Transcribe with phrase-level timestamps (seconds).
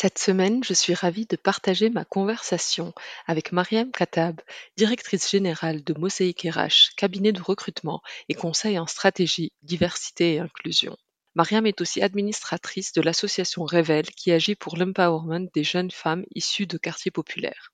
[0.00, 2.94] Cette semaine, je suis ravie de partager ma conversation
[3.26, 4.40] avec Mariam Katab,
[4.76, 10.96] directrice générale de Mosaïque RH, cabinet de recrutement et conseil en stratégie, diversité et inclusion.
[11.34, 16.68] Mariam est aussi administratrice de l'association Révèle qui agit pour l'empowerment des jeunes femmes issues
[16.68, 17.72] de quartiers populaires.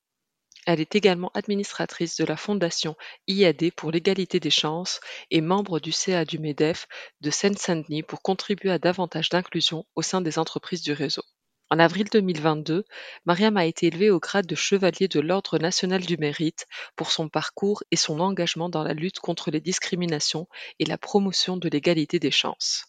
[0.64, 2.96] Elle est également administratrice de la fondation
[3.28, 5.00] IAD pour l'égalité des chances
[5.30, 6.86] et membre du CA du MEDEF
[7.20, 11.22] de Seine-Saint-Denis pour contribuer à davantage d'inclusion au sein des entreprises du réseau.
[11.70, 12.84] En avril 2022,
[13.24, 17.28] Mariam a été élevée au grade de chevalier de l'Ordre national du mérite pour son
[17.28, 20.46] parcours et son engagement dans la lutte contre les discriminations
[20.78, 22.84] et la promotion de l'égalité des chances.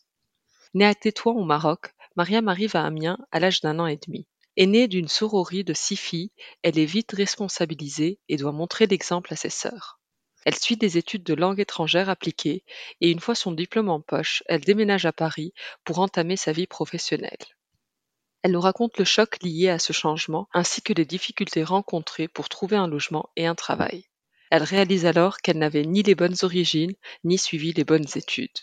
[0.74, 4.28] Née à Tétouan au Maroc, Mariam arrive à Amiens à l'âge d'un an et demi.
[4.58, 9.38] Aînée d'une sororie de six filles, elle est vite responsabilisée et doit montrer l'exemple à
[9.38, 10.00] ses sœurs.
[10.46, 12.66] Elle suit des études de langue étrangère appliquée
[13.00, 15.54] et une fois son diplôme en poche, elle déménage à Paris
[15.86, 17.55] pour entamer sa vie professionnelle.
[18.46, 22.48] Elle nous raconte le choc lié à ce changement ainsi que les difficultés rencontrées pour
[22.48, 24.06] trouver un logement et un travail.
[24.52, 28.60] Elle réalise alors qu'elle n'avait ni les bonnes origines ni suivi les bonnes études.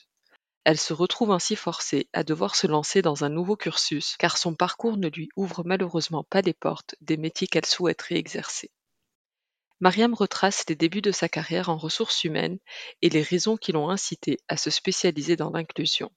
[0.62, 4.54] Elle se retrouve ainsi forcée à devoir se lancer dans un nouveau cursus car son
[4.54, 8.71] parcours ne lui ouvre malheureusement pas les portes des métiers qu'elle souhaiterait exercer.
[9.81, 12.60] Mariam retrace les débuts de sa carrière en ressources humaines
[13.03, 16.12] et les raisons qui l'ont incité à se spécialiser dans l'inclusion.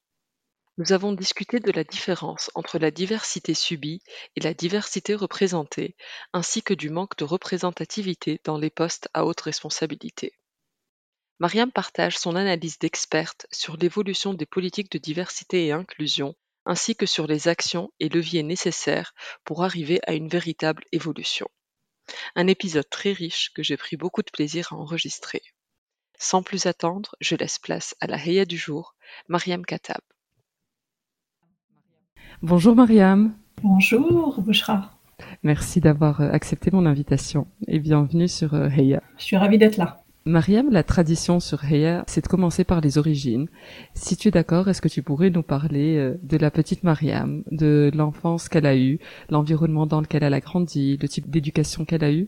[0.78, 4.02] Nous avons discuté de la différence entre la diversité subie
[4.36, 5.96] et la diversité représentée,
[6.34, 10.34] ainsi que du manque de représentativité dans les postes à haute responsabilité.
[11.40, 17.06] Mariam partage son analyse d'experte sur l'évolution des politiques de diversité et inclusion, ainsi que
[17.06, 19.14] sur les actions et leviers nécessaires
[19.46, 21.48] pour arriver à une véritable évolution.
[22.36, 25.42] Un épisode très riche que j'ai pris beaucoup de plaisir à enregistrer.
[26.20, 28.96] Sans plus attendre, je laisse place à la Heya du jour,
[29.30, 30.02] Mariam Katab.
[32.42, 33.32] Bonjour Mariam.
[33.64, 34.92] Bonjour Bouchra.
[35.44, 39.02] Merci d'avoir euh, accepté mon invitation et bienvenue sur euh, Heya.
[39.18, 40.02] Je suis ravie d'être là.
[40.26, 43.48] Mariam, la tradition sur Heya, c'est de commencer par les origines.
[43.94, 47.44] Si tu es d'accord, est-ce que tu pourrais nous parler euh, de la petite Mariam,
[47.52, 52.04] de l'enfance qu'elle a eue, l'environnement dans lequel elle a grandi, le type d'éducation qu'elle
[52.04, 52.28] a eu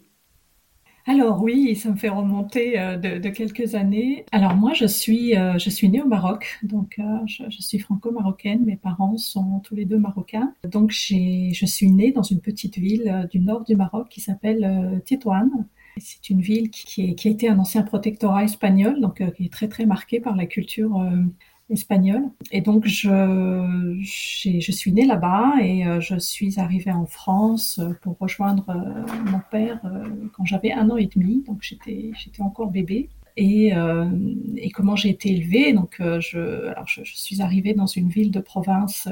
[1.07, 4.25] alors oui, ça me fait remonter euh, de, quelques années.
[4.33, 8.65] Alors moi, je suis, euh, je suis née au Maroc, donc euh, je, suis franco-marocaine.
[8.65, 10.53] Mes parents sont tous les deux marocains.
[10.65, 15.49] Donc je suis née dans une petite ville du nord du Maroc qui s'appelle Tétouan.
[15.97, 19.69] C'est une ville qui, qui, a été un ancien protectorat espagnol, donc qui est très
[19.69, 21.01] très marquée par la culture
[21.69, 22.29] espagnole.
[22.51, 27.93] Et donc, je, je suis née là-bas et euh, je suis arrivée en France euh,
[28.01, 29.81] pour rejoindre euh, mon père
[30.33, 31.43] quand j'avais un an et demi.
[31.45, 33.09] Donc, j'étais, encore bébé.
[33.39, 33.71] Et,
[34.55, 35.71] et comment j'ai été élevée?
[35.71, 39.07] Donc, je, alors je, suis arrivée dans une ville de province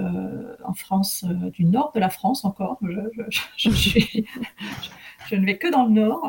[0.65, 1.23] en France,
[1.53, 2.79] du nord de la France encore.
[2.81, 4.19] Je, je,
[5.35, 6.27] ne vais que dans le nord,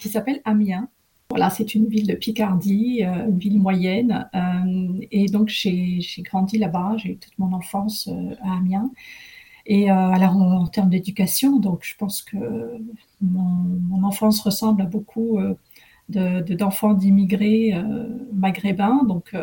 [0.00, 0.88] qui s'appelle Amiens.
[1.34, 4.30] Voilà, c'est une ville de Picardie, euh, une ville moyenne.
[4.36, 6.94] Euh, et donc, j'ai grandi là-bas.
[6.96, 8.92] J'ai eu toute mon enfance euh, à Amiens.
[9.66, 12.36] Et alors, en, termes d'éducation, donc je pense que
[13.20, 15.38] mon, enfance ressemble à beaucoup
[16.08, 17.72] d'enfants d'immigrés
[18.30, 19.02] maghrébins.
[19.08, 19.34] Donc,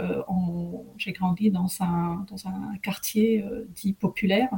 [0.98, 3.44] j'ai grandi dans un, dans un quartier
[3.76, 4.52] dit populaire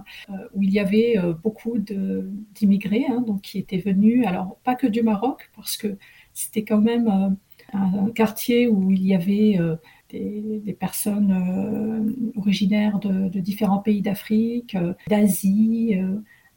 [0.53, 5.49] où il y avait beaucoup d'immigrés, hein, qui étaient venus, alors pas que du Maroc,
[5.55, 5.97] parce que
[6.33, 9.75] c'était quand même euh, un quartier où il y avait euh,
[10.09, 14.77] des, personnes originaires de, de, différents pays d'Afrique,
[15.07, 15.97] d'Asie,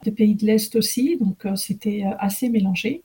[0.07, 3.03] de pays de l'Est aussi, donc c'était assez mélangé.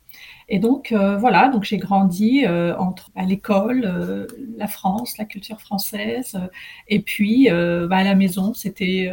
[0.49, 4.27] Et donc euh, voilà, donc j'ai grandi euh, entre à l'école, euh,
[4.57, 6.39] la France, la culture française,
[6.89, 9.13] et puis bah, à la maison, c'était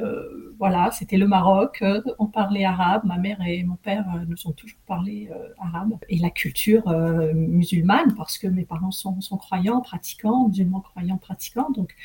[0.58, 1.84] voilà, c'était le Maroc.
[2.20, 3.04] on parlait arabe.
[3.06, 6.90] Ma mère et mon père nous ont toujours parlé arabe et la culture
[7.34, 11.70] musulmane parce que mes parents sont, sont croyants, pratiquants, musulmans croyants, pratiquants.
[11.72, 11.96] Donc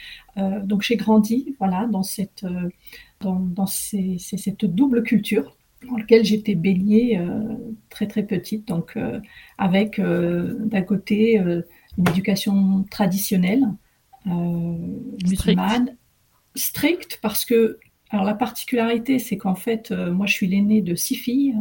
[0.63, 2.47] donc j'ai grandi voilà dans cette
[3.21, 5.57] dans, dans cette double culture
[5.89, 7.41] dans lequel j'étais baignée euh,
[7.91, 9.21] très très petite, donc euh,
[9.59, 13.65] avec euh, d'un côté une éducation traditionnelle
[14.27, 15.97] musulmane,
[16.55, 17.79] stricte parce que
[18.11, 21.57] alors la particularité c'est qu'en fait moi je suis l'aînée de six filles.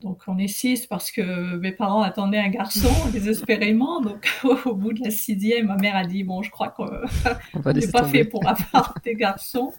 [0.00, 4.00] Donc on est six parce que mes parents attendaient un garçon désespérément.
[4.00, 4.28] Donc
[4.66, 6.90] au bout de la sixième, ma mère a dit bon, je crois qu'on
[7.72, 9.72] n'est pas fait pour avoir des garçons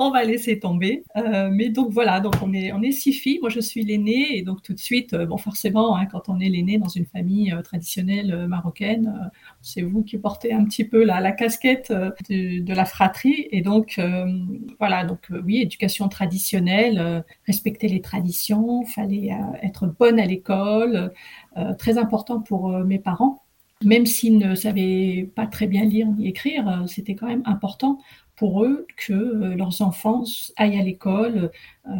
[0.00, 1.04] on va laisser tomber.
[1.16, 3.38] Euh, mais donc voilà, donc on est, on est six filles.
[3.42, 6.40] Moi, je suis l'aînée et donc tout de suite, euh, bon, forcément, hein, quand on
[6.40, 9.30] est l'aînée dans une famille euh, traditionnelle marocaine,
[9.60, 13.46] c'est vous qui portez un petit peu la, casquette de, la fratrie.
[13.50, 14.00] Et donc
[14.78, 19.30] voilà, donc oui, éducation traditionnelle, respecter les traditions, fallait
[19.62, 21.12] être bonne à l'école,
[21.78, 23.42] très important pour mes parents
[23.82, 27.98] même s'ils ne savaient pas très bien lire ni écrire, c'était quand même important
[28.40, 30.24] pour eux que euh, leurs enfants
[30.56, 31.50] aillent à l'école,
[31.86, 31.90] euh,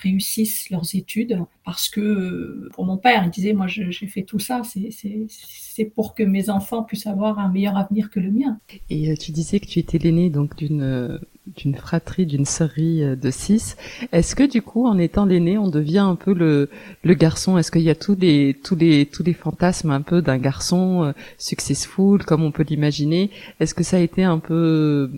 [0.00, 4.38] réussissent leurs études, parce que euh, pour mon père, il disait, moi j'ai fait tout
[4.38, 8.60] ça, c'est pour que mes enfants puissent avoir un meilleur avenir que le mien.
[8.90, 11.18] Et tu disais que tu étais l'aîné donc d'une
[11.56, 13.76] d'une fratrie, d'une sœurie de six.
[14.12, 16.70] Est-ce que du coup, en étant l'aîné, on devient un peu le,
[17.02, 17.58] le garçon?
[17.58, 21.12] Est-ce qu'il y a tous les tous les tous les fantasmes un peu d'un garçon
[21.38, 23.30] successful, comme on peut l'imaginer?
[23.58, 25.10] Est-ce que ça a été un peu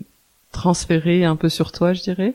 [0.55, 2.33] transféré un peu sur toi, je dirais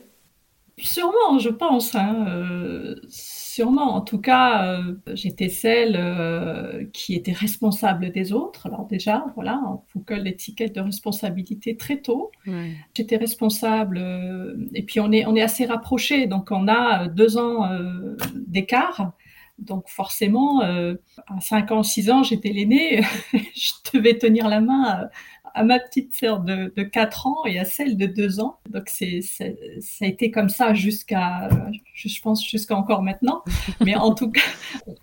[0.77, 1.95] Sûrement, je pense.
[1.95, 3.95] Hein, euh, sûrement.
[3.95, 8.67] En tout cas, euh, j'étais celle euh, qui était responsable des autres.
[8.67, 9.61] Alors déjà, voilà,
[9.95, 12.31] on que l'étiquette de responsabilité très tôt.
[12.95, 13.99] J'étais responsable.
[14.73, 17.69] et puis on est on est assez rapprochés, donc on a deux ans
[18.35, 19.11] d'écart.
[19.59, 23.01] Donc forcément, à 5 ans, 6 ans, j'étais l'aînée,
[23.33, 25.09] je devais tenir la main
[25.53, 28.57] à ma petite sœur de, de 4 ans et à celle de 2 ans.
[28.69, 29.45] Donc c'est, ça
[30.01, 31.49] a été comme ça jusqu'à,
[31.93, 33.43] je pense jusqu'à encore maintenant.
[33.85, 34.41] Mais en tout cas,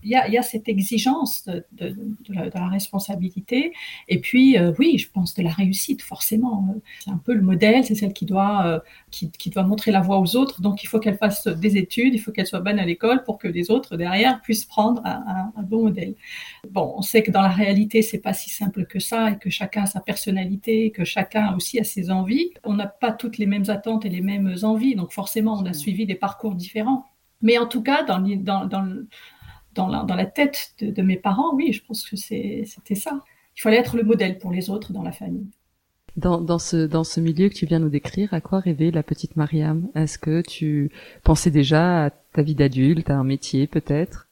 [0.03, 1.97] il y a, y a, cette exigence de, de,
[2.29, 3.73] de, la, responsabilité.
[4.09, 6.77] Et puis euh, oui, je pense de la réussite forcément.
[7.01, 8.79] C'est un peu le modèle, c'est celle qui doit, euh,
[9.11, 10.61] qui, qui, doit montrer la voie aux autres.
[10.61, 13.39] Donc il faut qu'elle fasse des études, il faut qu'elle soit bonne à l'école pour
[13.39, 16.15] que les autres derrière puissent prendre un, un, un bon modèle.
[16.71, 19.51] Bon, on sait que dans la réalité, c'est pas si simple que ça et que
[19.51, 20.38] chacun a sa personnalité
[20.95, 22.51] que chacun aussi a ses envies.
[22.65, 25.73] On n'a pas toutes les mêmes attentes et les mêmes envies, donc forcément on a
[25.73, 27.05] suivi des parcours différents.
[27.43, 31.85] Mais en tout cas, dans, dans, dans, dans, la, tête de, mes parents, oui, je
[31.85, 33.23] pense que c'était ça.
[33.57, 35.47] Il fallait être le modèle pour les autres dans la famille.
[36.17, 39.05] Dans, dans, ce, dans ce milieu que tu viens nous décrire, à quoi rêvait la
[39.05, 39.89] petite Mariam?
[39.95, 40.91] Est-ce que tu
[41.23, 44.28] pensais déjà à ta vie d'adulte, à un métier peut-être?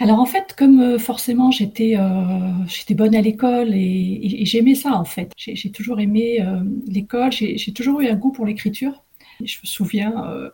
[0.00, 4.94] Alors en fait, comme euh, forcément j'étais euh, j'étais bonne à l'école et, j'aimais ça
[4.94, 5.30] en fait.
[5.36, 9.04] J'ai toujours aimé euh, l'école, j'ai toujours eu un goût pour l'écriture.
[9.44, 10.12] Je me souviens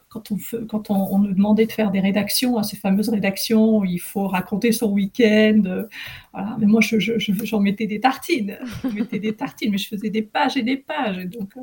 [0.09, 3.85] quand, on, quand on, nous demandait de faire des rédactions, hein, ces fameuses rédactions, où
[3.85, 5.87] il faut raconter son week-end.
[6.33, 6.57] voilà.
[6.61, 8.57] Mais moi, j'en je, mettais des tartines.
[8.85, 11.25] Je mettais des tartines, mais je faisais des pages et des pages.
[11.27, 11.55] Donc,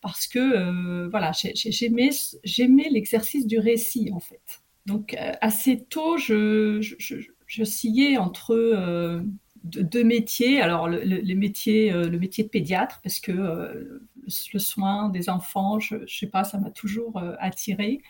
[0.00, 4.63] parce que voilà, j'aimais l'exercice du récit en fait.
[4.86, 9.20] Donc euh, assez tôt, je, je, sciais entre euh,
[9.64, 10.60] deux métiers.
[10.60, 15.78] Alors le, le, métier, euh, le métier de pédiatre, parce que le soin des enfants,
[15.80, 18.00] je, ne sais pas, ça m'a toujours attiré.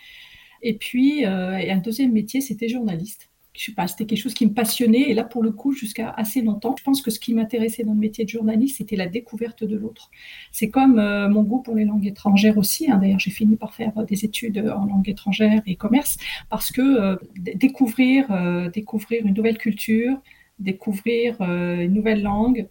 [0.61, 4.53] Et puis un deuxième métier, c'était journaliste je sais pas, c'était quelque chose qui me
[4.53, 5.09] passionnait.
[5.09, 7.93] Et là, pour le coup, jusqu'à assez longtemps, je pense que ce qui m'intéressait dans
[7.93, 10.11] le métier de journaliste, c'était la découverte de l'autre.
[10.51, 12.91] C'est comme euh, mon goût pour les langues étrangères aussi.
[12.91, 12.97] Hein.
[12.97, 16.17] D'ailleurs, j'ai fini par faire des études en langue étrangère et commerce
[16.49, 20.17] parce que euh, découvrir, euh, découvrir une nouvelle culture,
[20.59, 22.67] découvrir une nouvelle langue,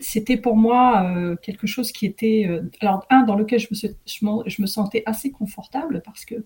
[0.00, 2.48] c'était pour moi quelque chose qui était,
[2.80, 6.44] alors un dans lequel je me sentais assez confortable parce que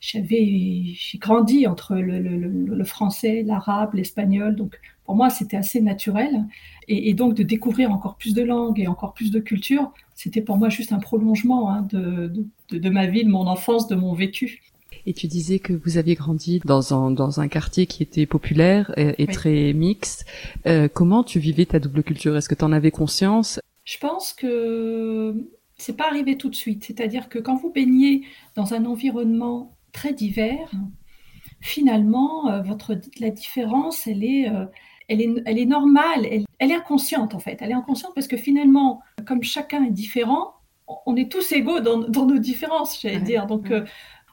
[0.00, 5.80] j'avais, j'ai grandi entre le, le, le français, l'arabe, l'espagnol, donc pour moi c'était assez
[5.80, 6.44] naturel.
[6.86, 10.40] Et, et, donc de découvrir encore plus de langues et encore plus de cultures, c'était
[10.40, 12.32] pour moi juste un prolongement hein, de,
[12.70, 14.62] de, de, ma vie, de mon enfance, de mon vécu.
[15.06, 18.92] Et tu disais que vous aviez grandi dans un, dans un quartier qui était populaire
[18.96, 20.26] et, et très mixte.
[20.66, 22.36] Euh, comment tu vivais ta double culture?
[22.36, 23.60] Est-ce que tu en avais conscience?
[23.84, 25.34] Je pense que
[25.76, 26.84] c'est pas arrivé tout de suite.
[26.84, 28.22] C'est-à-dire que quand vous baignez
[28.54, 30.70] dans un environnement très divers,
[31.60, 34.66] finalement, euh, votre, la différence, elle est, euh,
[35.08, 37.58] elle est, elle est normale, elle, elle, est inconsciente en fait.
[37.60, 40.54] Elle est inconsciente parce que finalement, comme chacun est différent,
[41.06, 43.46] on est tous égaux dans, dans nos différences, j'allais dire.
[43.46, 43.84] Donc, euh,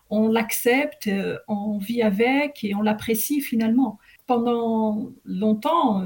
[0.10, 1.10] on l'accepte,
[1.48, 3.98] on vit avec et on l'apprécie finalement.
[4.28, 6.06] Pendant longtemps,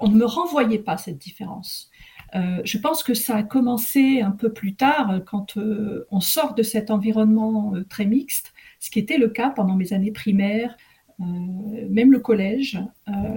[0.00, 1.90] on ne me renvoyait pas cette différence.
[2.34, 6.54] Euh, je pense que ça a commencé un peu plus tard, quand euh, on sort
[6.54, 8.52] de cet environnement euh, très mixte,
[8.86, 10.76] ce qui était le cas pendant mes années primaires,
[11.18, 12.78] même le collège.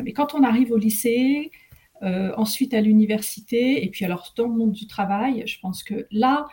[0.04, 1.50] mais quand on arrive au lycée,
[2.02, 6.46] ensuite à l'université, et puis alors dans le monde du travail, je pense que là,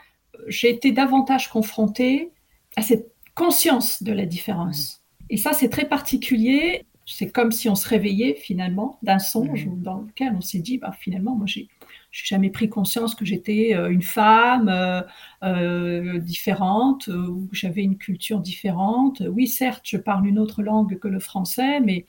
[0.49, 2.31] j'ai été davantage confrontée
[2.76, 5.05] à cette conscience de la différence.
[5.29, 6.87] Et ça, c'est très particulier.
[7.05, 10.93] C'est comme si on se réveillait finalement d'un songe dans lequel on s'est dit, bah,
[10.99, 11.69] finalement, moi j'ai
[12.16, 15.02] j'ai jamais pris conscience que j'étais euh, une femme euh,
[15.42, 19.23] euh, différente ou que j'avais une culture différente.
[19.28, 22.06] Oui, certes, je parle une autre langue que le français, mais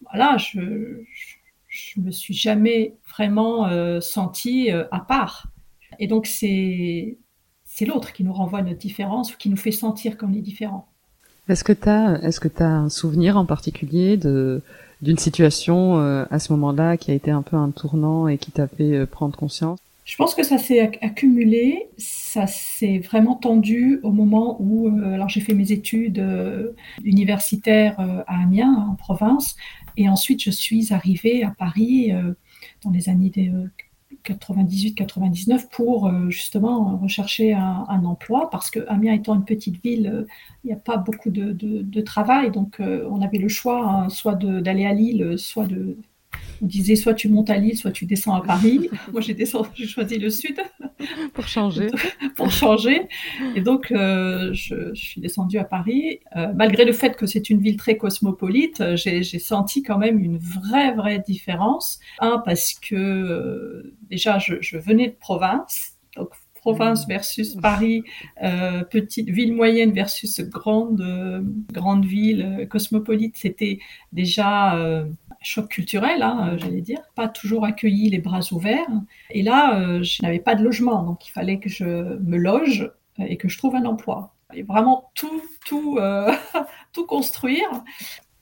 [0.00, 1.02] voilà, je,
[1.68, 3.68] je, me suis jamais vraiment
[4.00, 5.48] sentie à part.
[5.98, 7.18] Et donc c'est
[7.86, 10.93] l'autre qui nous renvoie notre différence ou qui nous fait sentir qu'on est différent.
[11.48, 14.62] Est-ce que tu as, est-ce que as un souvenir en particulier de,
[15.02, 18.50] d'une situation euh, à ce moment-là qui a été un peu un tournant et qui
[18.50, 19.78] t'a fait euh, prendre conscience?
[20.06, 25.30] Je pense que ça s'est accumulé, ça s'est vraiment tendu au moment où, euh, alors
[25.30, 26.22] j'ai fait mes études
[27.02, 29.56] universitaires à Amiens, en province,
[29.96, 32.12] et ensuite je suis arrivée à Paris
[32.82, 33.32] dans les années
[34.24, 40.26] 98-99 pour euh, justement rechercher un, emploi parce que Amiens étant une petite ville, euh,
[40.64, 44.34] il n'y a pas beaucoup de, travail, donc euh, on avait le choix hein, soit
[44.34, 45.96] d'aller à Lille, soit de,
[46.64, 48.88] on disait soit tu montes à Lille, soit tu descends à Paris.
[49.12, 49.36] Moi, j'ai
[49.74, 50.56] j'ai choisi le sud.
[51.34, 51.88] Pour changer.
[52.36, 53.02] pour changer.
[53.54, 56.20] Et donc, euh, je, suis descendue à Paris.
[56.36, 60.38] Euh, malgré le fait que c'est une ville très cosmopolite, j'ai senti quand même une
[60.38, 62.00] vraie, vraie différence.
[62.18, 65.92] Un, parce que euh, déjà, je, je venais de province.
[66.16, 67.08] Donc, province mmh.
[67.10, 68.04] versus Paris,
[68.42, 71.04] euh, petite ville moyenne versus grande
[71.70, 73.80] grande ville cosmopolite, c'était
[74.14, 75.04] déjà
[75.44, 78.88] choc culturel, hein, euh, j'allais dire, pas toujours accueilli les bras ouverts.
[79.30, 82.90] Et là, euh, je n'avais pas de logement, donc il fallait que je me loge
[83.18, 84.34] et que je trouve un emploi.
[84.54, 86.32] Et vraiment tout, tout, euh,
[86.92, 87.68] tout construire.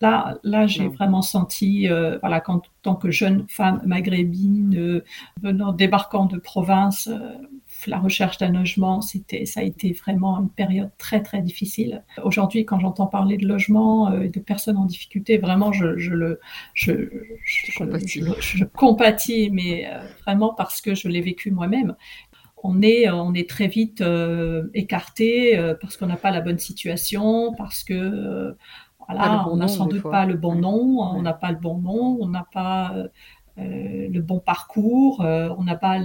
[0.00, 1.86] Là, là j'ai vraiment senti,
[2.20, 5.00] voilà, quand, en tant que jeune femme maghrébine,
[5.40, 7.08] venant, débarquant de province,
[7.86, 12.04] la recherche d'un logement, c'était, ça a été vraiment une période très très difficile.
[12.22, 16.40] Aujourd'hui, quand j'entends parler de logement, euh, de personnes en difficulté, vraiment, je, le,
[16.74, 16.92] je,
[17.44, 19.50] je, compatis.
[19.52, 21.96] mais euh, vraiment parce que je l'ai vécu moi-même.
[22.64, 27.54] On est, on est très vite euh, écarté parce qu'on n'a pas la bonne situation,
[27.54, 28.54] parce que
[29.08, 32.18] voilà, on n'a sans doute pas le bon nom, on n'a pas le bon nom,
[32.20, 33.08] on n'a pas euh,
[33.56, 36.00] le bon parcours, euh, on n'a pas,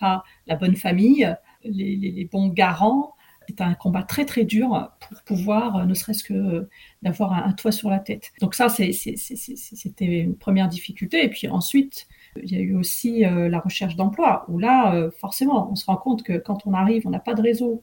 [0.00, 3.14] pas la bonne famille, les, bons garants.
[3.48, 6.68] C'est un combat très très dur pour pouvoir, euh, ne serait-ce que
[7.00, 8.30] d'avoir un, toit sur la tête.
[8.40, 11.24] Donc ça, c'était une première difficulté.
[11.24, 12.08] Et puis ensuite,
[12.42, 16.22] il y a eu aussi la recherche d'emploi, où là, forcément, on se rend compte
[16.22, 17.82] que quand on arrive, on n'a pas de réseau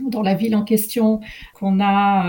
[0.00, 1.20] dans la ville en question,
[1.54, 2.28] qu'on a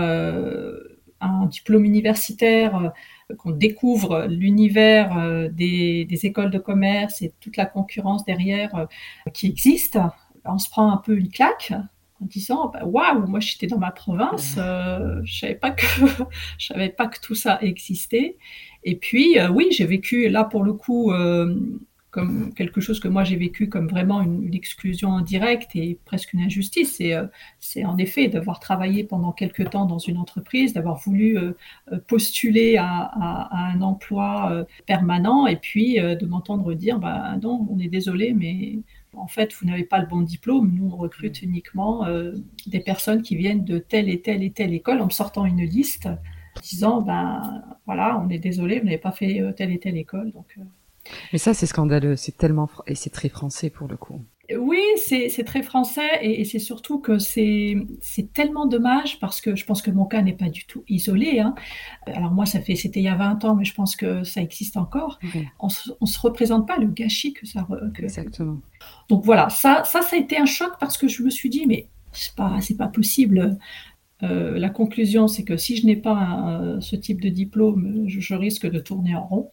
[1.20, 2.92] un diplôme universitaire,
[3.38, 8.86] qu'on découvre l'univers euh, des, écoles de commerce et toute la concurrence derrière euh,
[9.32, 9.98] qui existe,
[10.44, 11.72] on se prend un peu une claque
[12.22, 15.86] en disant bah, waouh moi j'étais dans ma province euh, je savais pas que
[16.58, 18.36] je savais pas que tout ça existait.
[18.84, 21.12] Et puis oui j'ai vécu là pour le coup
[22.10, 26.40] comme quelque chose que moi j'ai vécu comme vraiment une, exclusion indirecte et presque une
[26.40, 26.96] injustice.
[26.96, 27.26] C'est, euh,
[27.60, 31.52] c'est en effet d'avoir travaillé pendant quelque temps dans une entreprise, d'avoir voulu euh,
[31.92, 37.78] euh, postuler à, à, un emploi permanent et puis de m'entendre dire bah non, on
[37.78, 38.78] est désolé, mais
[39.16, 40.72] en fait vous n'avez pas le bon diplôme.
[40.74, 42.06] Nous on recrute uniquement
[42.66, 45.62] des personnes qui viennent de telle et telle et telle école en me sortant une
[45.62, 46.08] liste
[46.62, 50.58] disant ben voilà on est désolé vous n'avez pas fait telle et telle école donc
[51.32, 52.16] mais ça, c'est scandaleux.
[52.16, 54.20] C'est tellement et c'est très français pour le coup.
[54.58, 57.76] Oui, c'est très français et, c'est surtout que c'est
[58.32, 61.40] tellement dommage parce que je pense que mon cas n'est pas du tout isolé.
[61.40, 61.54] Hein.
[62.06, 64.40] Alors moi, ça fait c'était il y a 20 ans, mais je pense que ça
[64.40, 65.18] existe encore.
[65.60, 65.68] On,
[66.00, 67.66] ne se représente pas le gâchis que ça.
[67.98, 68.58] Exactement.
[69.08, 71.66] Donc voilà, ça, ça, ça a été un choc parce que je me suis dit,
[71.66, 73.56] mais c'est pas, pas possible.
[74.22, 78.68] Euh, la conclusion, c'est que si je n'ai pas ce type de diplôme, je, risque
[78.68, 79.50] de tourner en rond.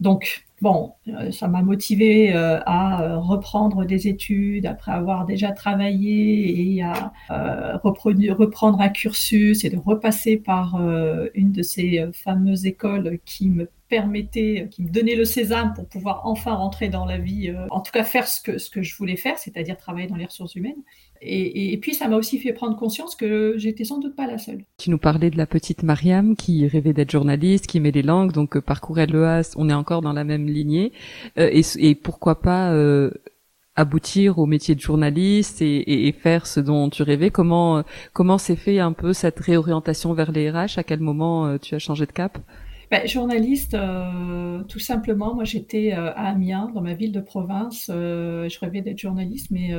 [0.00, 0.92] Donc, bon,
[1.30, 7.12] ça m'a motivé à reprendre des études après avoir déjà travaillé et à
[7.82, 10.80] reprendre un cursus et de repasser par
[11.34, 16.22] une de ces fameuses écoles qui me permettait, qui me donnait le sésame pour pouvoir
[16.24, 19.76] enfin rentrer dans la vie, en tout cas faire ce que, je voulais faire, c'est-à-dire
[19.76, 20.82] travailler dans les ressources humaines.
[21.24, 24.64] Et, puis, ça m'a aussi fait prendre conscience que j'étais sans doute pas la seule.
[24.78, 28.32] Tu nous parlais de la petite Mariam qui rêvait d'être journaliste, qui aimait les langues,
[28.32, 30.92] donc euh, parcourir l'EAS, on est encore dans la même lignée.
[31.38, 33.10] Euh, et, pourquoi pas euh,
[33.76, 37.30] aboutir au métier de journaliste et, et, faire ce dont tu rêvais?
[37.30, 41.76] Comment comment s'est fait un peu cette réorientation vers les RH À quel moment tu
[41.76, 42.38] as changé de cap?
[42.92, 45.34] Ben, journaliste, euh, tout simplement.
[45.34, 47.90] Moi, j'étais euh, à Amiens, dans ma ville de province.
[47.90, 49.70] Euh, je rêvais d'être journaliste, mais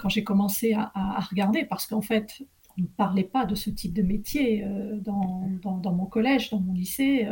[0.00, 2.42] quand j'ai commencé à, regarder, parce qu'en fait,
[2.76, 4.64] on ne parlait pas de ce type de métier
[5.00, 7.28] dans, mon collège, dans mon lycée,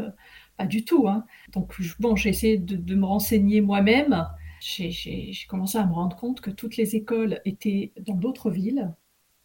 [0.56, 1.08] pas du tout.
[1.08, 1.24] Hein.
[1.52, 4.24] Donc, bon, j'ai essayé de, me renseigner moi-même.
[4.60, 8.94] J'ai commencé à me rendre compte que toutes les écoles étaient dans d'autres villes.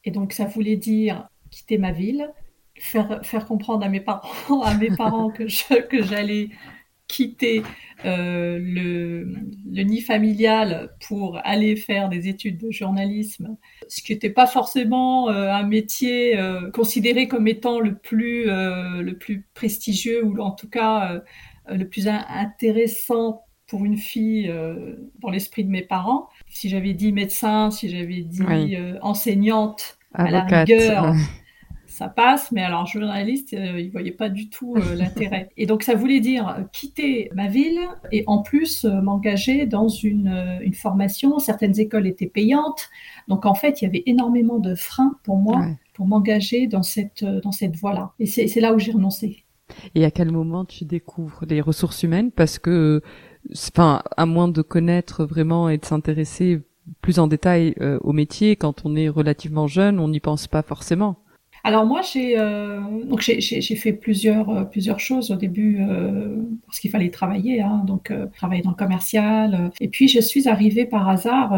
[0.05, 2.29] Et donc, ça voulait dire quitter ma ville,
[2.83, 5.43] faire, faire comprendre à mes parents, à mes parents que,
[5.87, 6.49] que j'allais
[7.07, 7.63] quitter
[8.05, 9.35] euh, le,
[9.71, 13.55] le, nid familial pour aller faire des études de journalisme,
[13.87, 19.11] ce qui n'était pas forcément euh, un métier euh, considéré comme étant le plus, le
[19.13, 21.21] plus prestigieux ou en tout cas
[21.67, 24.51] le plus intéressant pour une fille
[25.19, 26.29] dans l'esprit de mes parents.
[26.49, 31.13] Si j'avais dit médecin, si j'avais dit enseignante, à la rigueur,
[31.93, 35.49] ça passe, mais alors journaliste, euh, il voyait pas du tout euh, l'intérêt.
[35.57, 37.79] Et donc ça voulait dire quitter ma ville
[38.11, 41.37] et en plus euh, m'engager dans une, une, formation.
[41.37, 42.89] Certaines écoles étaient payantes,
[43.27, 47.23] donc en fait il y avait énormément de freins pour moi pour m'engager dans cette
[47.23, 48.13] dans cette voie-là.
[48.19, 49.43] Et c'est là où j'ai renoncé.
[49.93, 52.31] Et à quel moment tu découvres les ressources humaines?
[52.31, 53.01] Parce que,
[53.53, 56.61] enfin, à moins de connaître vraiment et de s'intéresser
[57.01, 61.22] plus en détail au métier, quand on est relativement jeune, on n'y pense pas forcément.
[61.65, 66.79] Alors moi, j'ai euh, donc j'ai fait plusieurs euh, plusieurs choses au début euh, parce
[66.79, 69.71] qu'il fallait travailler, hein, donc travailler dans le commercial.
[69.79, 71.51] et puis je suis arrivée par hasard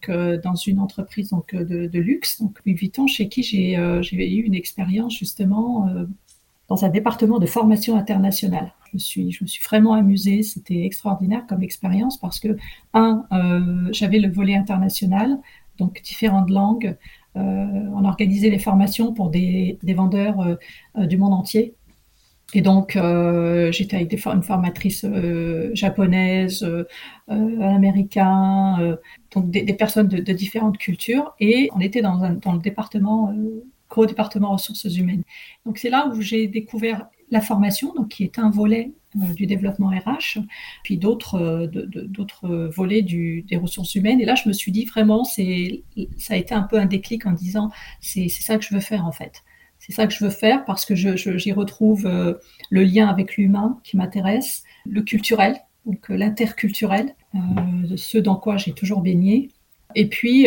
[0.00, 4.42] que dans une entreprise donc de, de luxe, donc Louis Vuitton, chez qui j'ai eu
[4.42, 5.86] une expérience justement
[6.68, 8.72] dans un département de formation internationale.
[8.88, 10.42] Je me suis, je me suis vraiment amusée.
[10.42, 12.56] C'était extraordinaire comme expérience parce que,
[12.94, 13.26] un,
[13.92, 15.38] j'avais le volet international,
[15.78, 16.94] donc différentes langues, euh,
[17.34, 20.54] on organisait les formations pour des, vendeurs euh,
[20.98, 21.74] euh, du monde entier.
[22.52, 22.92] Et donc,
[23.72, 25.04] j'étais avec des, une formatrice
[25.72, 26.64] japonaise,
[27.26, 28.96] américain,
[29.32, 31.34] donc des, personnes de, différentes cultures.
[31.40, 33.34] Et on était dans, le département,
[33.90, 35.24] gros département ressources humaines.
[35.66, 39.46] Donc, c'est là où j'ai découvert la formation, donc qui est un volet euh, du
[39.46, 40.40] développement RH,
[40.82, 44.20] puis d'autres euh, d'autres volets des ressources humaines.
[44.20, 47.32] Et là, je me suis dit vraiment, ça a été un peu un déclic en
[47.32, 49.42] disant c'est ça que je veux faire en fait.
[49.78, 52.34] C'est ça que je veux faire parce que j'y je, retrouve euh,
[52.70, 57.14] le lien avec l'humain qui m'intéresse, le culturel, donc l'interculturel,
[57.96, 59.50] ce dans quoi j'ai toujours baigné.
[59.94, 60.46] Et puis,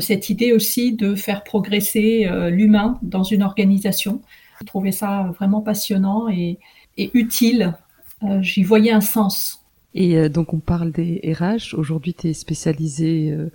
[0.00, 4.20] cette idée aussi de faire progresser l'humain dans une organisation.
[4.60, 6.58] Je trouvais ça vraiment passionnant et,
[6.96, 7.74] et utile.
[8.22, 9.64] Euh, j'y voyais un sens.
[9.94, 11.74] Et euh, donc on parle des RH.
[11.76, 13.50] Aujourd'hui, tu es spécialisé euh,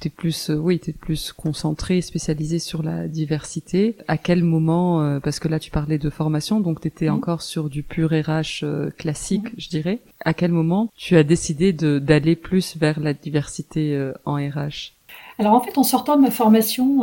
[0.00, 3.96] tu es plus oui, tu plus concentré, spécialisé sur la diversité.
[4.06, 7.16] À quel moment parce que là tu parlais de formation donc tu étais mhm.
[7.16, 8.64] encore sur du pur RH
[8.96, 9.54] classique, mhm.
[9.58, 9.98] je dirais.
[10.24, 14.92] À quel moment tu as décidé d'aller plus vers la diversité en RH
[15.40, 17.00] alors en fait, en sortant de ma formation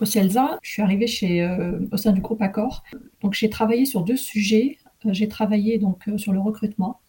[0.00, 1.48] au CELSA, je suis arrivée chez,
[1.92, 2.82] au sein du groupe Accor.
[3.22, 4.78] Donc j'ai travaillé sur deux sujets.
[5.06, 7.00] Euh, j'ai travaillé donc euh, sur le recrutement.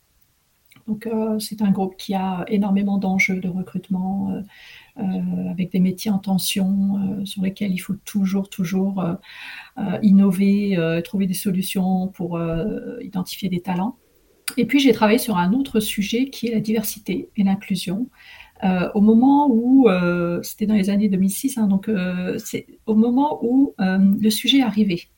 [0.87, 4.43] Donc euh, c'est un groupe qui a énormément d'enjeux de recrutement
[4.95, 9.03] avec des métiers en tension sur lesquels il faut toujours toujours
[10.01, 12.39] innover, trouver des solutions pour
[13.01, 13.97] identifier des talents.
[14.57, 18.09] Et puis j'ai travaillé sur un autre sujet qui est la diversité et l'inclusion.
[18.93, 19.87] au moment où,
[20.41, 21.89] c'était dans les années 2006, hein, donc
[22.37, 25.09] c'est au moment où le sujet est arrivé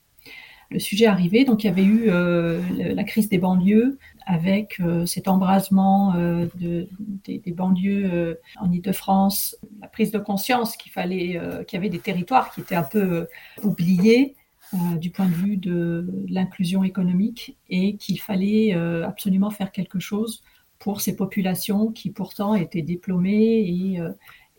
[0.71, 1.43] le sujet arrivait.
[1.43, 6.47] Donc il y avait eu euh, la crise des banlieues avec euh, cet embrasement euh,
[6.55, 12.51] des, banlieues en Ile-de-France, la prise de conscience qu'il fallait, qu'il y avait des territoires
[12.53, 13.27] qui étaient un peu
[13.61, 14.35] oubliés
[15.01, 20.43] du point de vue de l'inclusion économique et qu'il fallait absolument faire quelque chose
[20.79, 23.99] pour ces populations qui pourtant étaient diplômées et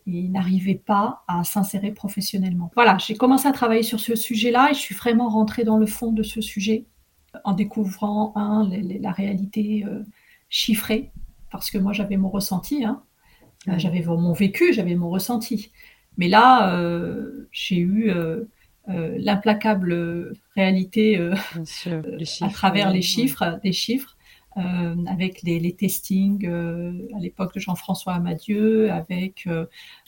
[0.05, 2.71] et n'arrivait pas à s'insérer professionnellement.
[2.75, 5.85] Voilà, j'ai commencé à travailler sur ce sujet-là et je suis vraiment rentrée dans le
[5.85, 6.85] fond de ce sujet
[7.43, 10.03] en découvrant un, la réalité euh,
[10.49, 11.11] chiffré,
[11.51, 13.01] parce que moi j'avais mon ressenti, hein.
[13.77, 15.71] j'avais mon vécu, j'avais mon ressenti.
[16.17, 18.43] Mais là, euh, j'ai eu euh,
[18.89, 21.17] euh, l'implacable réalité
[22.41, 24.12] à travers les chiffres, des chiffres.
[24.55, 29.47] Avec les, testings à l'époque de Jean-François Amadieu, avec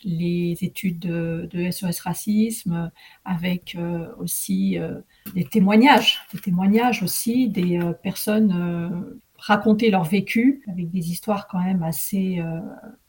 [0.04, 2.92] les études de, SOS Racisme,
[3.24, 3.78] avec
[4.20, 4.78] aussi
[5.34, 11.84] des témoignages, des témoignages aussi des personnes raconter leur vécu avec des histoires quand même
[11.84, 12.42] assez,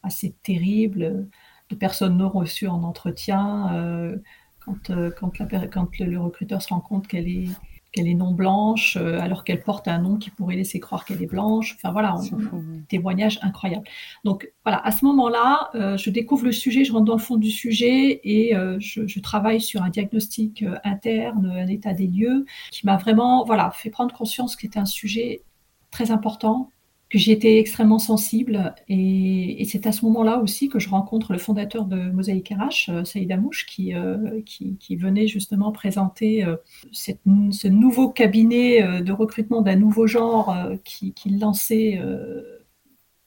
[0.02, 1.28] assez terribles
[1.70, 4.16] de personnes non reçues en entretien, euh,
[4.60, 7.48] quand, euh, quand le, recruteur se rend compte qu'elle est,
[7.96, 11.22] qu'elle est non blanche, euh, alors qu'elle porte un nom qui pourrait laisser croire qu'elle
[11.22, 11.74] est blanche.
[11.76, 13.88] Enfin voilà, un témoignage incroyable.
[14.24, 17.50] Donc voilà, à ce moment-là, je découvre le sujet, je rentre dans le fond du
[17.50, 22.96] sujet et je, je, travaille sur un diagnostic interne, un état des lieux, qui m'a
[22.96, 25.42] vraiment voilà fait prendre conscience que c'était un sujet
[25.90, 26.70] très important
[27.16, 28.74] j'y étais extrêmement sensible.
[28.88, 33.04] Et, c'est à ce moment-là aussi que je rencontre le fondateur de Mosaïque RH, euh,
[33.04, 36.56] Saïd Amouche, qui, euh, qui, venait justement présenter euh,
[36.92, 42.00] ce nouveau cabinet de recrutement d'un nouveau genre qui, qui lançait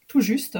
[0.08, 0.58] tout juste.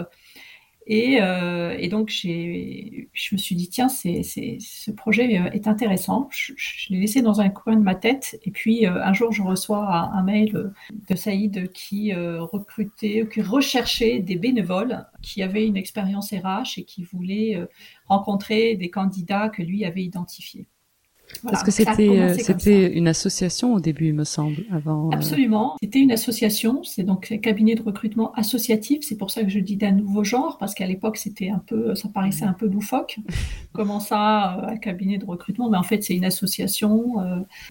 [0.90, 6.28] Euh, et, donc, je me suis dit, tiens, ce projet euh, est intéressant.
[6.32, 6.54] Je,
[6.90, 8.40] l'ai laissé dans un coin de ma tête.
[8.44, 14.20] Et puis, euh, un jour, je reçois un, mail de Saïd qui recrutait, qui recherchait
[14.20, 17.58] des bénévoles qui avaient une expérience RH et qui voulaient
[18.08, 20.68] rencontrer des candidats que lui avait identifiés.
[21.44, 25.08] Parce que c'était euh, c'était une association au début, il me semble, avant.
[25.08, 26.84] Euh, Absolument, c'était une association.
[26.84, 29.00] C'est donc un cabinet de recrutement associatif.
[29.04, 31.96] C'est pour ça que je dis d'un nouveau genre, parce qu'à l'époque c'était un peu,
[31.96, 33.20] ça paraissait un peu loufoque.
[33.74, 35.70] Comment ça, euh, un cabinet de recrutement?
[35.70, 37.16] Mais en fait, c'est une association.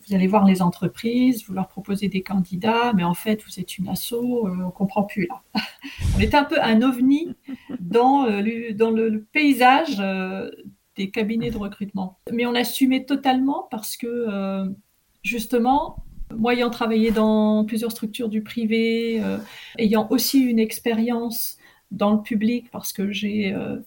[0.07, 3.79] Vous allez voir les entreprises, vous leur proposez des candidats, mais en fait, vous êtes
[3.79, 4.15] une asso.
[4.15, 5.43] On comprend plus là.
[6.17, 7.35] on était un peu un ovni
[7.81, 10.01] dans le, dans le paysage
[10.99, 12.19] des cabinets de recrutement.
[12.31, 14.69] Mais on assumait totalement parce que, euh,
[15.23, 16.05] justement,
[16.37, 19.39] moi ayant travaillé dans plusieurs structures du privé, euh,
[19.79, 21.57] ayant aussi une expérience
[21.91, 23.79] dans le public, parce que j'ai, euh,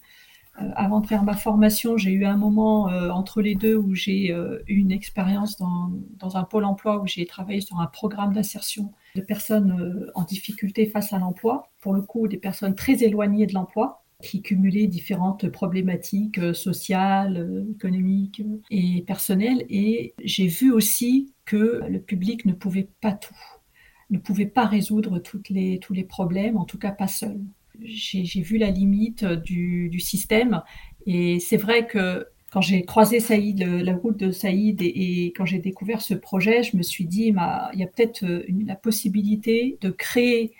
[0.74, 2.84] avant de faire ma formation, j'ai eu un moment
[3.20, 4.28] entre les deux où j'ai
[4.66, 8.92] eu une expérience dans, dans, un pôle emploi où j'ai travaillé sur un programme d'insertion
[9.14, 13.54] de personnes en difficulté face à l'emploi, pour le coup des personnes très éloignées de
[13.54, 19.64] l'emploi qui cumulait différentes problématiques euh, sociales, euh, économiques euh, et personnelles.
[19.68, 23.34] Et j'ai vu aussi que le public ne pouvait pas tout,
[24.10, 27.40] ne pouvait pas résoudre toutes les, tous les problèmes, en tout cas pas seul.
[27.80, 30.62] J'ai vu la limite du, du système
[31.06, 35.46] et c'est vrai que quand j'ai croisé Saïd, la route de Saïd et, et quand
[35.46, 37.34] j'ai découvert ce projet, je me suis dit,
[37.72, 38.24] il y a peut-être
[38.66, 40.52] la possibilité de créer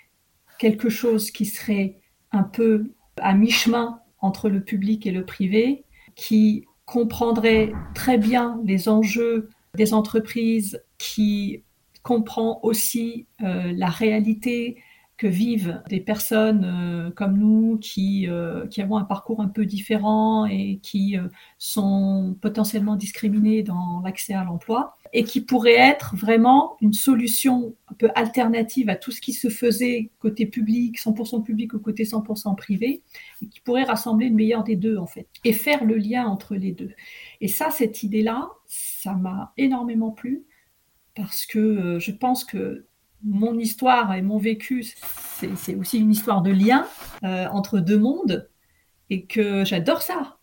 [0.57, 1.97] quelque chose qui serait
[2.31, 8.89] un peu à mi-chemin entre le public et le privé, qui comprendrait très bien les
[8.89, 11.63] enjeux des entreprises, qui
[12.03, 14.77] comprend aussi euh, la réalité
[15.27, 20.45] vivent des personnes euh, comme nous qui, euh, qui avons un parcours un peu différent
[20.45, 26.77] et qui euh, sont potentiellement discriminés dans l'accès à l'emploi et qui pourrait être vraiment
[26.81, 31.73] une solution un peu alternative à tout ce qui se faisait côté public, 100% public
[31.73, 33.03] ou côté 100% privé,
[33.41, 36.55] et qui pourrait rassembler le meilleur des deux en fait et faire le lien entre
[36.55, 36.91] les deux.
[37.41, 40.45] Et ça, cette idée-là, ça m'a énormément plu
[41.15, 42.87] parce que je pense que
[43.23, 44.85] mon histoire et mon vécu,
[45.55, 46.87] c'est aussi une histoire de lien
[47.23, 48.49] euh, entre deux mondes
[49.09, 50.37] et que j'adore ça.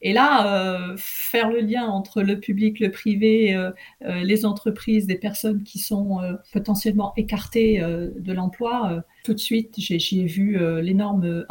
[0.00, 5.18] Et là, euh, faire le lien entre le public, le privé, euh, les entreprises, des
[5.18, 6.20] personnes qui sont
[6.52, 11.44] potentiellement écartées de l'emploi, tout de suite, j'ai vu l'énorme,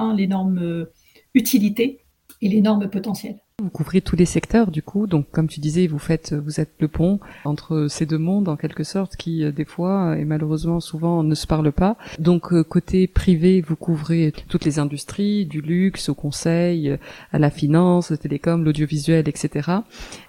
[1.33, 2.05] utilité
[2.41, 3.37] et l'énorme potentiel.
[3.59, 6.73] Vous couvrez tous les secteurs du coup, donc comme tu disais, vous faites, vous êtes
[6.77, 10.79] le pont entre ces deux mondes en quelque sorte qui euh, des fois et malheureusement
[10.79, 11.97] souvent ne se parlent pas.
[12.19, 16.97] Donc euh, côté privé, vous couvrez toutes les industries, du luxe au conseil, euh,
[17.31, 19.71] à la finance, le télécom, l'audiovisuel, etc.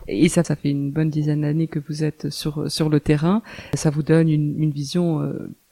[0.07, 3.43] Et ça, ça fait une bonne dizaine d'années que vous êtes sur sur le terrain.
[3.75, 5.21] Ça vous donne une, une vision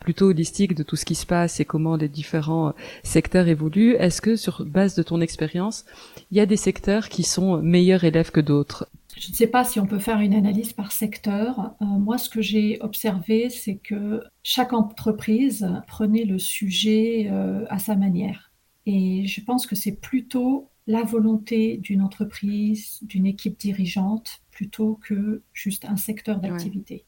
[0.06, 3.96] plutôt holistique de tout ce qui se passe et comment les différents euh, secteurs évoluent.
[3.96, 5.84] Est-ce que sur base de ton expérience,
[6.30, 8.88] il y a des secteurs qui sont meilleurs élèves que d'autres?
[9.18, 11.74] Je ne sais pas si on peut faire une analyse par secteur.
[11.82, 17.80] Euh, moi, ce que j'ai observé, c'est que chaque entreprise prenait le sujet euh, à
[17.80, 18.52] sa manière.
[18.86, 25.42] Et je pense que c'est plutôt la volonté d'une entreprise, d'une équipe dirigeante, plutôt que
[25.52, 27.06] juste un secteur d'activité.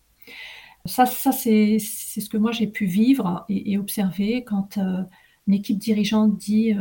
[0.88, 5.02] Ça, ça c'est ce que moi j'ai pu vivre et, observer quand euh,
[5.46, 6.74] une équipe dirigeante dit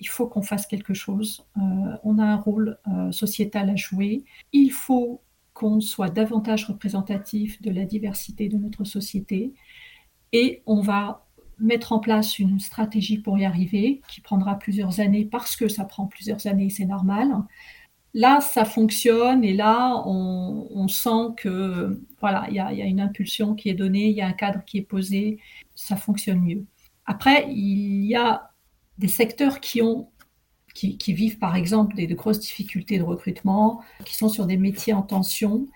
[0.00, 2.78] il faut qu'on fasse quelque chose, on a un rôle
[3.10, 5.22] sociétal à jouer, il faut
[5.54, 9.54] qu'on soit davantage représentatif de la diversité de notre société
[10.32, 11.26] et on va
[11.58, 15.84] mettre en place une stratégie pour y arriver qui prendra plusieurs années parce que ça
[15.84, 17.28] prend plusieurs années, c'est normal.
[18.14, 23.68] Là, ça fonctionne et là, on, sent que voilà, il y, a, une impulsion qui
[23.68, 25.38] est donnée, il y a un cadre qui est posé,
[25.74, 26.64] ça fonctionne mieux.
[27.04, 28.50] Après, il y a
[28.96, 30.08] des secteurs qui ont
[30.74, 34.92] qui, vivent par exemple des, de grosses difficultés de recrutement, qui sont sur des métiers
[34.92, 35.66] en tension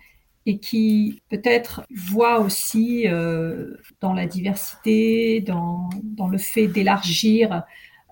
[0.47, 7.65] et qui peut-être voient aussi euh, dans la diversité, dans, dans le fait d'élargir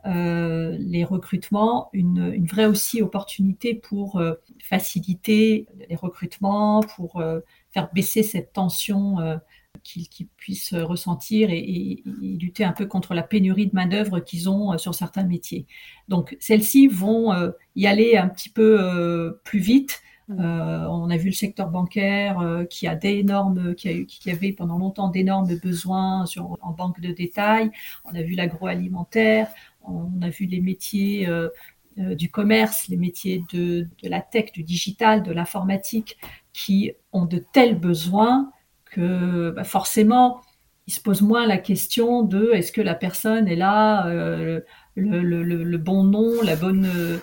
[0.07, 7.41] euh, les recrutements, une, une, vraie aussi opportunité pour euh, faciliter les recrutements, pour euh,
[7.73, 9.17] faire baisser cette tension
[9.83, 14.77] qu'ils puissent ressentir et, et, lutter un peu contre la pénurie de main-d'œuvre qu'ils ont
[14.79, 15.67] sur certains métiers.
[16.09, 17.33] Donc, celles-ci vont
[17.77, 20.03] y aller un petit peu plus vite.
[20.29, 20.39] Mmh.
[20.39, 25.09] on a vu le secteur bancaire qui a d'énormes, qui, a qui avait pendant longtemps
[25.09, 27.71] d'énormes besoins sur, en banque de détail.
[28.05, 29.49] On a vu l'agroalimentaire.
[29.85, 31.29] On a vu les métiers
[31.97, 36.19] du commerce, les métiers de, de, la tech, du digital, de l'informatique,
[36.53, 38.51] qui ont de tels besoins
[38.85, 40.41] que bah, forcément,
[40.87, 44.61] il se pose moins la question de est-ce que la personne est là, euh,
[44.95, 47.19] le, le, le, bon nom, la bonne, euh,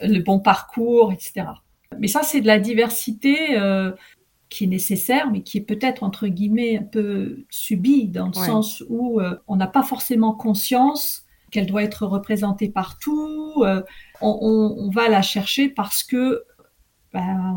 [0.00, 1.46] le bon parcours, etc.
[1.98, 3.92] Mais ça, c'est de la diversité euh,
[4.48, 8.82] qui est nécessaire, mais qui est peut-être entre guillemets un peu subie dans le sens
[8.88, 11.21] où euh, on n'a pas forcément conscience
[11.52, 13.62] qu'elle doit être représentée partout.
[13.64, 13.82] Euh,
[14.20, 16.42] on, va la chercher parce que
[17.12, 17.54] ben,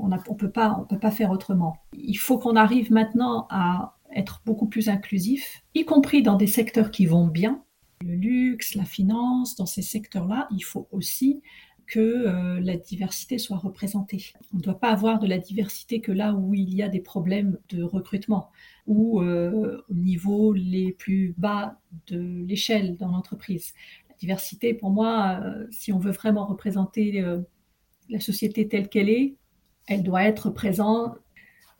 [0.00, 1.78] on ne on peut pas faire autrement.
[1.94, 6.90] Il faut qu'on arrive maintenant à être beaucoup plus inclusif, y compris dans des secteurs
[6.90, 7.62] qui vont bien,
[8.00, 11.42] le luxe, la finance, dans ces secteurs-là, il faut aussi
[11.88, 14.32] que euh, la diversité soit représentée.
[14.52, 17.00] On ne doit pas avoir de la diversité que là où il y a des
[17.00, 18.50] problèmes de recrutement
[18.86, 23.72] ou euh, au niveau les plus bas de l'échelle dans l'entreprise.
[24.10, 27.24] La diversité, pour moi, euh, si on veut vraiment représenter
[28.10, 29.34] la société telle qu'elle est,
[29.86, 31.18] elle doit être présente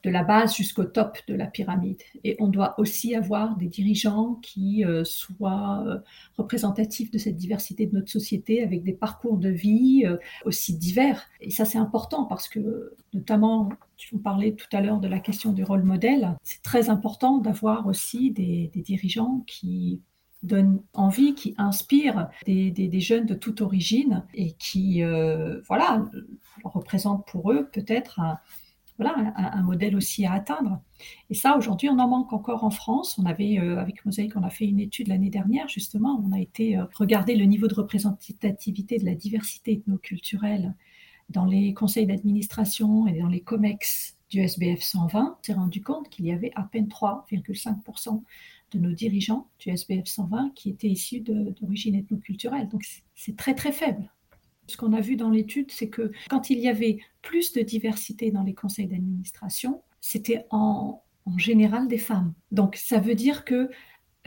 [0.04, 2.00] de la base jusqu'au top de la pyramide.
[2.22, 5.98] Et on doit aussi avoir des dirigeants qui euh, soient euh,
[6.36, 11.26] représentatifs de cette diversité de notre société avec des parcours de vie euh, aussi divers.
[11.40, 15.52] Et ça, c'est important parce que, notamment, tu parlais tout à l'heure de la question
[15.52, 16.36] du rôle modèle.
[16.44, 20.00] C'est très important d'avoir aussi des, dirigeants qui
[20.44, 25.02] donne envie, qui inspire des, jeunes de toute origine et qui,
[25.66, 26.04] voilà,
[26.62, 28.38] représente pour eux peut-être un,
[28.98, 30.82] voilà, un, modèle aussi à atteindre.
[31.30, 33.16] Et ça, aujourd'hui, on en manque encore en France.
[33.18, 36.40] On avait, euh, avec Mosaïque, on a fait une étude l'année dernière, justement, on a
[36.40, 40.74] été euh, regarder le niveau de représentativité de la diversité ethnoculturelle
[41.30, 45.36] dans les conseils d'administration et dans les COMEX du SBF 120.
[45.38, 48.22] On s'est rendu compte qu'il y avait à peine 3,5%
[48.72, 52.68] de nos dirigeants du SBF 120 qui étaient issus d'origine ethnoculturelle.
[52.68, 52.84] Donc
[53.14, 54.10] c'est très très faible.
[54.68, 58.30] Ce qu'on a vu dans l'étude, c'est que quand il y avait plus de diversité
[58.30, 61.02] dans les conseils d'administration, c'était en,
[61.36, 62.32] général des femmes.
[62.52, 63.68] Donc ça veut dire que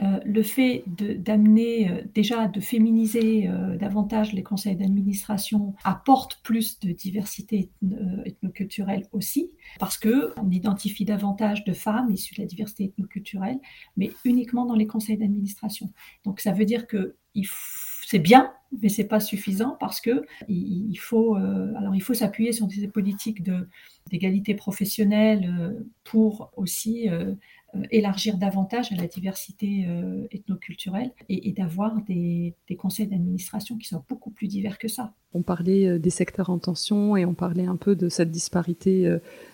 [0.02, 6.78] euh, le fait d'amener, euh, déjà de féminiser euh, davantage les conseils d'administration apporte plus
[6.78, 7.70] de diversité
[8.24, 9.50] ethnoculturelle aussi,
[9.80, 13.58] parce que on identifie davantage de femmes issues de la diversité ethnoculturelle,
[13.96, 15.92] mais uniquement dans les conseils d'administration.
[16.24, 17.16] Donc ça veut dire que
[18.12, 22.66] c'est bien, mais c'est pas suffisant parce que il, faut, alors il faut s'appuyer sur
[22.66, 23.42] des politiques
[24.10, 27.08] d'égalité professionnelle pour aussi
[27.74, 34.04] euh, élargir davantage la diversité euh, ethnoculturelle et, d'avoir des, des, conseils d'administration qui soient
[34.10, 35.14] beaucoup plus divers que ça.
[35.32, 39.08] On parlait euh, des secteurs en tension et on parlait un peu de cette disparité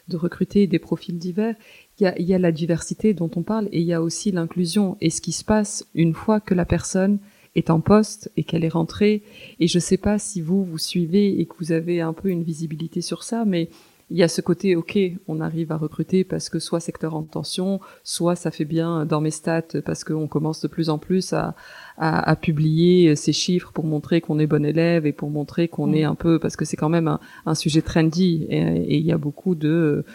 [0.08, 1.54] de recruter des profils divers.
[2.00, 5.10] Il y a la diversité dont on parle et il y a aussi l'inclusion et
[5.10, 7.20] ce qui se passe une fois que la personne
[7.58, 9.22] est en poste et qu'elle est rentrée.
[9.60, 12.28] Et je ne sais pas si vous, vous suivez et que vous avez un peu
[12.28, 13.68] une visibilité sur ça, mais
[14.10, 17.22] il y a ce côté, ok, on arrive à recruter parce que soit secteur en
[17.22, 21.34] tension, soit ça fait bien dans mes stats parce qu'on commence de plus en plus
[21.34, 21.54] à,
[21.98, 25.92] à, à, publier ces chiffres pour montrer qu'on est bon élève et pour montrer qu'on
[25.92, 26.10] est mm.
[26.10, 29.12] un peu, parce que c'est quand même un, un sujet trendy et, et, il y
[29.12, 30.06] a beaucoup de,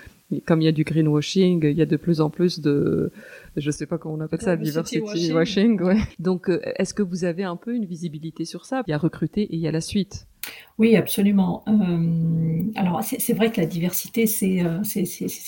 [0.41, 3.11] comme il y a du greenwashing, il y a de plus en plus de,
[3.57, 5.33] je sais pas comment on appelle ça, diversity washing.
[5.33, 5.97] washing ouais.
[6.19, 8.83] Donc, euh, est-ce que vous avez un peu une visibilité sur ça?
[8.87, 10.27] Il y a recruter et il y a la suite.
[10.79, 11.63] Oui, absolument.
[11.67, 14.81] Euh, alors, c'est vrai que la diversité, c'est euh,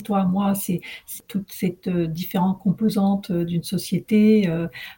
[0.04, 0.82] toi, moi, c'est
[1.28, 4.48] toutes ces euh, différentes composantes d'une société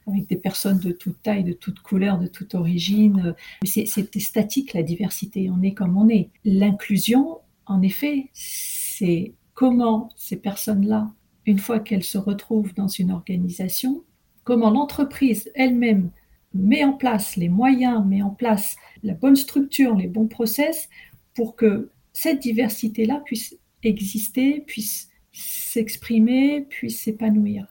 [0.08, 3.36] avec des personnes de toute taille, de toute couleur, de toute origine.
[3.64, 3.86] C'est
[4.20, 5.50] statique, la diversité.
[5.50, 6.30] On est comme on est.
[6.44, 11.12] L'inclusion, en effet, c'est comment ces personnes-là,
[11.48, 14.04] une fois qu'elles se retrouvent dans une organisation,
[14.44, 16.12] comment l'entreprise elle-même
[16.54, 20.90] met en place les moyens, met en place la bonne structure, les bons process
[21.34, 27.66] pour que cette diversité-là puisse exister, puisse s'exprimer, puisse s'épanouir.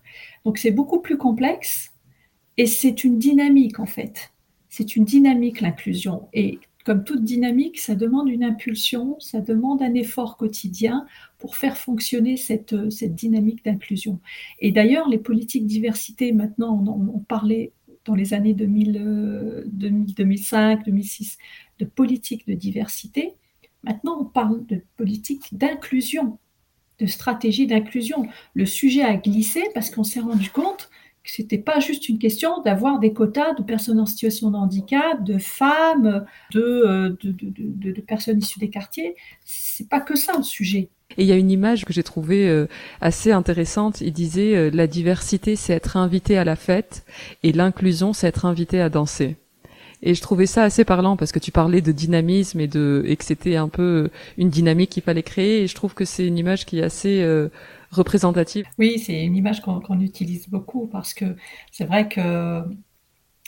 [0.44, 1.92] Donc c'est beaucoup plus complexe
[2.56, 4.32] et c'est une dynamique en fait.
[4.68, 6.28] C'est une dynamique l'inclusion.
[6.32, 11.04] Et comme toute dynamique, ça demande une impulsion, ça demande un effort quotidien
[11.36, 14.20] pour faire fonctionner cette, cette dynamique d'inclusion.
[14.60, 17.72] Et d'ailleurs, les politiques diversité, maintenant, on, on parlait
[18.04, 21.38] dans les années 2000, 2005, 2006
[21.80, 23.34] de politique de diversité.
[23.82, 26.38] Maintenant, on parle de politique d'inclusion,
[27.00, 28.28] de stratégie d'inclusion.
[28.54, 30.88] Le sujet a glissé parce qu'on s'est rendu compte
[31.26, 34.56] que ce n'était pas juste une question d'avoir des quotas de personnes en situation de
[34.56, 39.16] handicap, de femmes, de, euh, de, de, de personnes issues des quartiers.
[39.44, 40.88] C'est pas que ça le sujet.
[41.18, 42.66] Et il y a une image que j'ai trouvée euh,
[43.00, 44.00] assez intéressante.
[44.00, 47.04] Il disait euh, la diversité, c'est être invité à la fête,
[47.42, 49.36] et l'inclusion, c'est être invité à danser.
[50.06, 53.56] Et je trouvais ça assez parlant parce que tu parlais de dynamisme et que c'était
[53.56, 55.64] un peu une dynamique qu'il fallait créer.
[55.64, 57.48] Et je trouve que c'est une image qui est assez euh,
[57.90, 58.66] représentative.
[58.78, 61.34] Oui, c'est une image qu'on utilise beaucoup parce que
[61.72, 62.62] c'est vrai que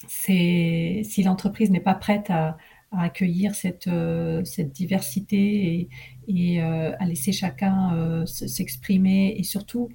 [0.09, 2.57] si l'entreprise n'est pas prête à,
[2.91, 5.89] accueillir cette, euh, cette diversité
[6.27, 9.91] et, euh, à laisser chacun s'exprimer et surtout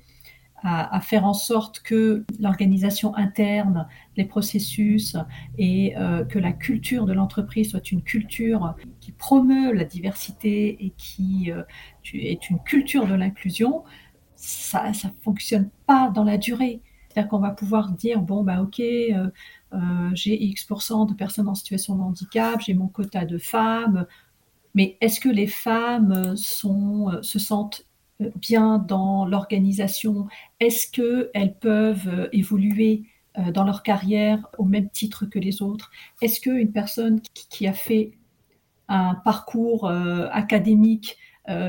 [0.64, 5.18] à, faire en sorte que l'organisation interne, les processus
[5.58, 5.94] et
[6.30, 11.52] que la culture de l'entreprise soit une culture qui promeut la diversité et qui
[12.14, 13.84] est une culture de l'inclusion,
[14.36, 16.82] ça ne fonctionne pas dans la durée.
[17.14, 18.82] C'est-à-dire qu'on va pouvoir dire, bon, bah ok,
[19.74, 24.06] euh, j'ai X% de personnes en situation de handicap, j'ai mon quota de femmes,
[24.76, 30.28] mais est-ce que les femmes euh, se sentent euh, bien dans l'organisation
[30.60, 33.04] Est-ce qu'elles peuvent évoluer
[33.52, 35.92] dans leur carrière au même titre que les autres?
[36.22, 38.12] Est-ce qu'une personne qui, a fait
[38.88, 39.90] un parcours
[40.32, 41.18] académique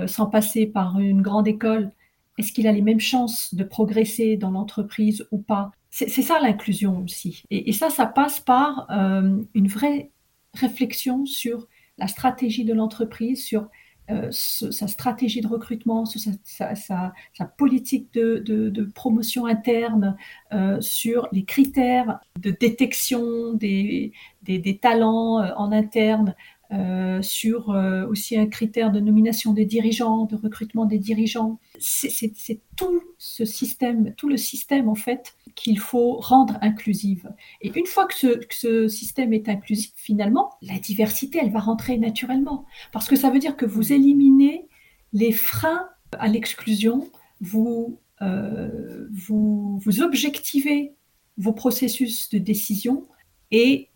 [0.07, 1.91] sans passer par une grande école,
[2.39, 5.71] est-ce qu'il a les mêmes chances de progresser dans l'entreprise ou pas?
[5.91, 7.45] C'est ça l'inclusion aussi.
[7.51, 10.11] Et, ça, ça passe par euh, une vraie
[10.55, 13.69] réflexion sur la stratégie de l'entreprise, sur
[14.11, 17.13] euh, sa stratégie de recrutement, sa,
[17.57, 20.17] politique de, promotion interne,
[20.53, 24.13] euh, sur les critères de détection des,
[24.43, 26.35] des talents en interne,
[26.73, 31.61] euh, sur euh, aussi un critère de nomination des dirigeants, de recrutement des dirigeants.
[31.79, 37.31] C'est tout ce système, tout le système en fait qu'il faut rendre inclusive.
[37.61, 41.61] Et une fois que ce, que ce, système est inclusif, finalement, la diversité, elle va
[41.61, 42.65] rentrer naturellement.
[42.93, 44.67] Parce que ça veut dire que vous éliminez
[45.13, 45.87] les freins
[46.19, 50.95] à l'exclusion, vous, euh, vous, vous objectivez
[51.37, 53.07] vos processus de décision
[53.51, 53.91] et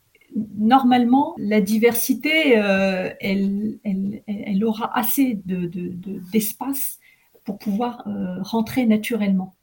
[0.56, 5.40] normalement, la diversité, euh, elle, aura assez
[6.32, 9.54] d'espace de, pour pouvoir euh, rentrer naturellement.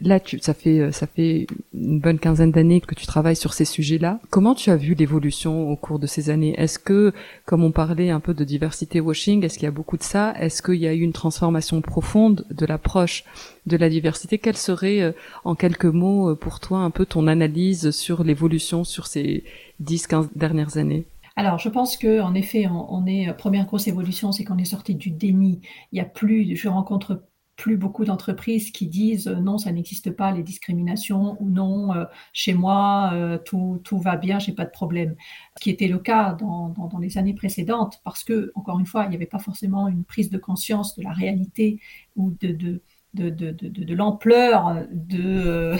[0.00, 3.52] Là, tu, ça fait euh, ça fait une bonne quinzaine d'années que tu travailles sur
[3.52, 4.18] ces sujets-là.
[4.30, 6.54] Comment tu as vu l'évolution au cours de ces années?
[6.58, 7.12] Est-ce que,
[7.44, 10.34] comme on parlait un peu de diversité washing, est-ce qu'il y a beaucoup de ça?
[10.40, 13.24] Est-ce qu'il y a eu une transformation profonde de l'approche
[13.66, 14.38] de la diversité?
[14.38, 15.12] Quelle serait, euh,
[15.44, 19.44] en quelques mots, euh, pour toi, un peu ton analyse sur l'évolution sur ces
[19.82, 21.04] 10-15 dernières années?
[21.36, 24.64] Alors, je pense que en effet, on, on est première grosse évolution, c'est qu'on est
[24.64, 25.60] sorti du déni.
[25.92, 27.20] Il y a plus, je rencontre
[27.56, 32.04] plus beaucoup d'entreprises qui disent euh, non, ça n'existe pas les discriminations ou non, euh,
[32.32, 35.14] chez moi euh, tout, tout, va bien, j'ai pas de problème.
[35.56, 39.04] Ce qui était le cas dans, dans, les années précédentes, parce que encore une fois,
[39.04, 41.80] il n'y avait pas forcément une prise de conscience de la réalité
[42.16, 42.82] ou de, de
[43.14, 45.76] de, de, l'ampleur de,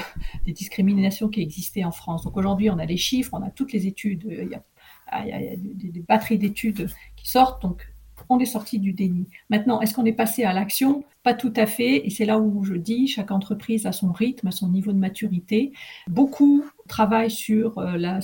[0.46, 2.22] des discriminations qui existaient en France.
[2.22, 4.62] Donc aujourd'hui, on a les chiffres, on a toutes les études, il y a,
[5.24, 7.60] il y a des, des batteries d'études qui sortent.
[7.62, 7.92] Donc
[8.28, 9.26] on est sorti du déni.
[9.50, 11.04] Maintenant, est-ce qu'on est passé à l'action?
[11.22, 12.06] Pas tout à fait.
[12.06, 14.98] Et c'est là où je dis, chaque entreprise a son rythme, a son niveau de
[14.98, 15.72] maturité.
[16.08, 18.20] Beaucoup travaillent sur euh, la,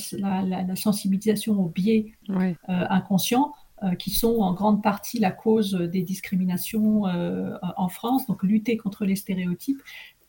[0.77, 7.05] sensibilisation aux biais euh, inconscients euh, qui sont en grande partie la cause des discriminations
[7.05, 8.27] en France.
[8.27, 9.83] Donc, lutter contre les stéréotypes.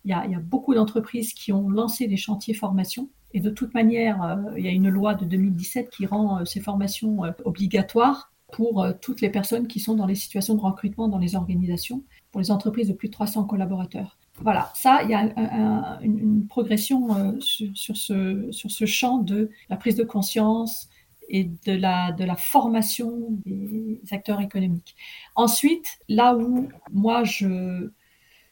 [0.03, 3.09] Il y a, il y a beaucoup d'entreprises qui ont lancé des chantiers formation.
[3.33, 7.21] Et de toute manière, il y a une loi de 2017 qui rend ces formations
[7.45, 11.35] obligatoires pour euh, toutes les personnes qui sont dans les situations de recrutement dans les
[11.35, 14.17] organisations, pour les entreprises de plus de 300 collaborateurs.
[14.39, 19.77] Voilà, ça, il y a une, progression euh, sur, ce, sur ce champ de la
[19.77, 20.89] prise de conscience
[21.29, 24.95] et de la, de la formation des acteurs économiques.
[25.35, 27.89] Ensuite, là où moi, je,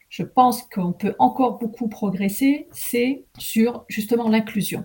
[0.08, 4.84] je pense qu'on peut encore beaucoup progresser, c'est sur justement l'inclusion.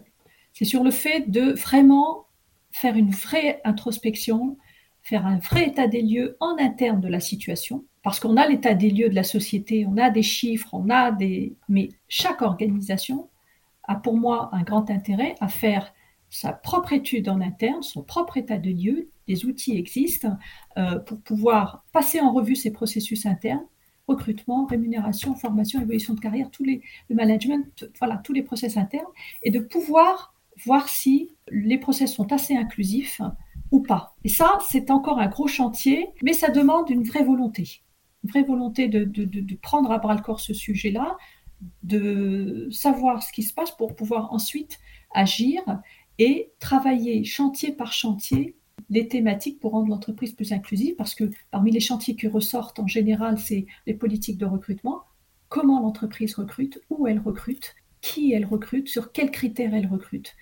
[0.53, 2.27] C'est sur le fait de vraiment
[2.71, 4.57] faire une vraie introspection,
[5.05, 8.73] faire un vrai état des lieux en interne de la situation, parce qu'on a l'état
[8.73, 11.55] des lieux de la société, on a des chiffres, on a des...
[11.69, 13.29] Mais chaque organisation
[13.83, 15.93] a pour moi un grand intérêt à faire
[16.31, 20.37] sa propre étude en interne, son propre état de lieux, des outils existent
[20.77, 23.65] euh, pour pouvoir passer en revue ces processus internes,
[24.07, 29.05] recrutement, rémunération, formation, évolution de carrière, tous le management, voilà, tous les process internes,
[29.43, 30.33] et de pouvoir
[30.65, 33.21] voir si les process sont assez inclusifs
[33.81, 34.15] pas.
[34.23, 37.81] Et ça, c'est encore un gros chantier, mais ça demande une vraie volonté.
[38.23, 41.17] Une vraie volonté de, de, prendre à bras le corps ce sujet-là,
[41.83, 44.79] de savoir ce qui se passe pour pouvoir ensuite
[45.13, 45.61] agir
[46.17, 48.55] et travailler chantier par chantier
[48.89, 52.87] les thématiques pour rendre l'entreprise plus inclusive, parce que parmi les chantiers qui ressortent en
[52.87, 55.03] général, c'est les politiques de recrutement,
[55.49, 60.35] comment l'entreprise recrute, où elle recrute, qui elle recrute, sur quels critères elle recrute.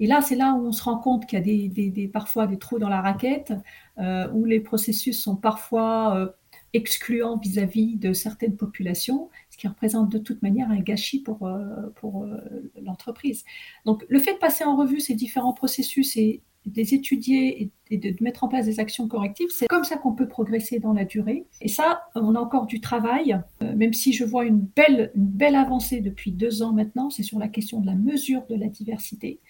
[0.00, 2.58] Et là, c'est là où on se rend compte qu'il y a des, parfois des
[2.58, 3.52] trous dans la raquette,
[3.98, 6.28] euh, où les processus sont parfois euh,
[6.72, 11.90] excluants vis-à-vis de certaines populations, ce qui représente de toute manière un gâchis pour, euh,
[11.96, 12.26] pour
[12.82, 13.44] l'entreprise.
[13.84, 17.96] Donc, le fait de passer en revue ces différents processus et de les étudier et,
[17.96, 21.04] de, mettre en place des actions correctives, c'est comme ça qu'on peut progresser dans la
[21.04, 21.46] durée.
[21.60, 25.56] Et ça, on a encore du travail, même si je vois une belle, une belle
[25.56, 29.40] avancée depuis deux ans maintenant, c'est sur la question de la mesure de la diversité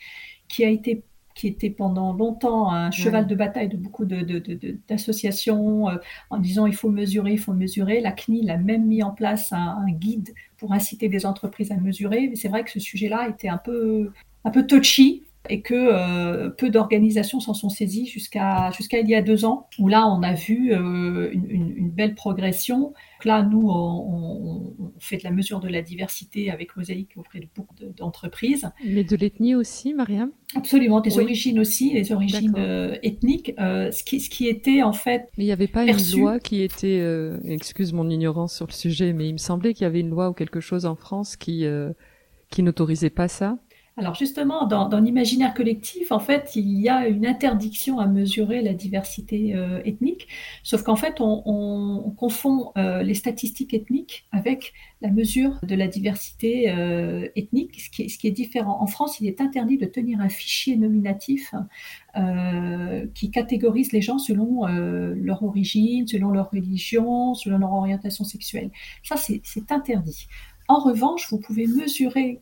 [0.51, 1.03] qui a été
[1.35, 6.39] qui était pendant longtemps un cheval de bataille de beaucoup d'associations de, de, euh, en
[6.39, 8.01] disant il faut mesurer, il faut mesurer.
[8.01, 12.29] La CNIL a même mis en place un, guide pour inciter des entreprises à mesurer.
[12.29, 14.11] Mais c'est vrai que ce sujet-là était un peu,
[14.45, 19.15] un peu touchy et que euh, peu d'organisations s'en sont saisies jusqu'à jusqu'à il y
[19.15, 22.93] a deux ans, où là on a vu euh, une, une, belle progression.
[23.25, 27.47] là, nous, on, on, fait de la mesure de la diversité avec Mosaïque auprès de
[27.55, 28.71] beaucoup d'entreprises.
[28.87, 30.31] Mais de l'ethnie aussi, Mariam?
[30.55, 35.29] Absolument, des origines aussi, les origines euh, ethniques, ce, qui, ce qui était en fait.
[35.39, 37.03] Mais il n'y avait pas une loi qui était,
[37.45, 40.29] excuse mon ignorance sur le sujet, mais il me semblait qu'il y avait une loi
[40.29, 41.65] ou quelque chose en France qui,
[42.51, 43.59] qui n'autorisait pas ça
[44.01, 48.73] alors justement, dans, l'imaginaire collectif, en fait, il y a une interdiction à mesurer la
[48.73, 50.27] diversité euh, ethnique,
[50.63, 54.73] sauf qu'en fait, on, confond euh, les statistiques ethniques avec
[55.03, 58.81] la mesure de la diversité euh, ethnique, ce qui, est, différent.
[58.81, 61.55] En France, il est interdit de tenir un fichier nominatif
[63.15, 68.71] qui catégorise les gens selon leur origine, selon leur religion, selon leur orientation sexuelle.
[69.05, 70.27] Ça, c'est interdit.
[70.69, 72.41] En revanche, vous pouvez mesurer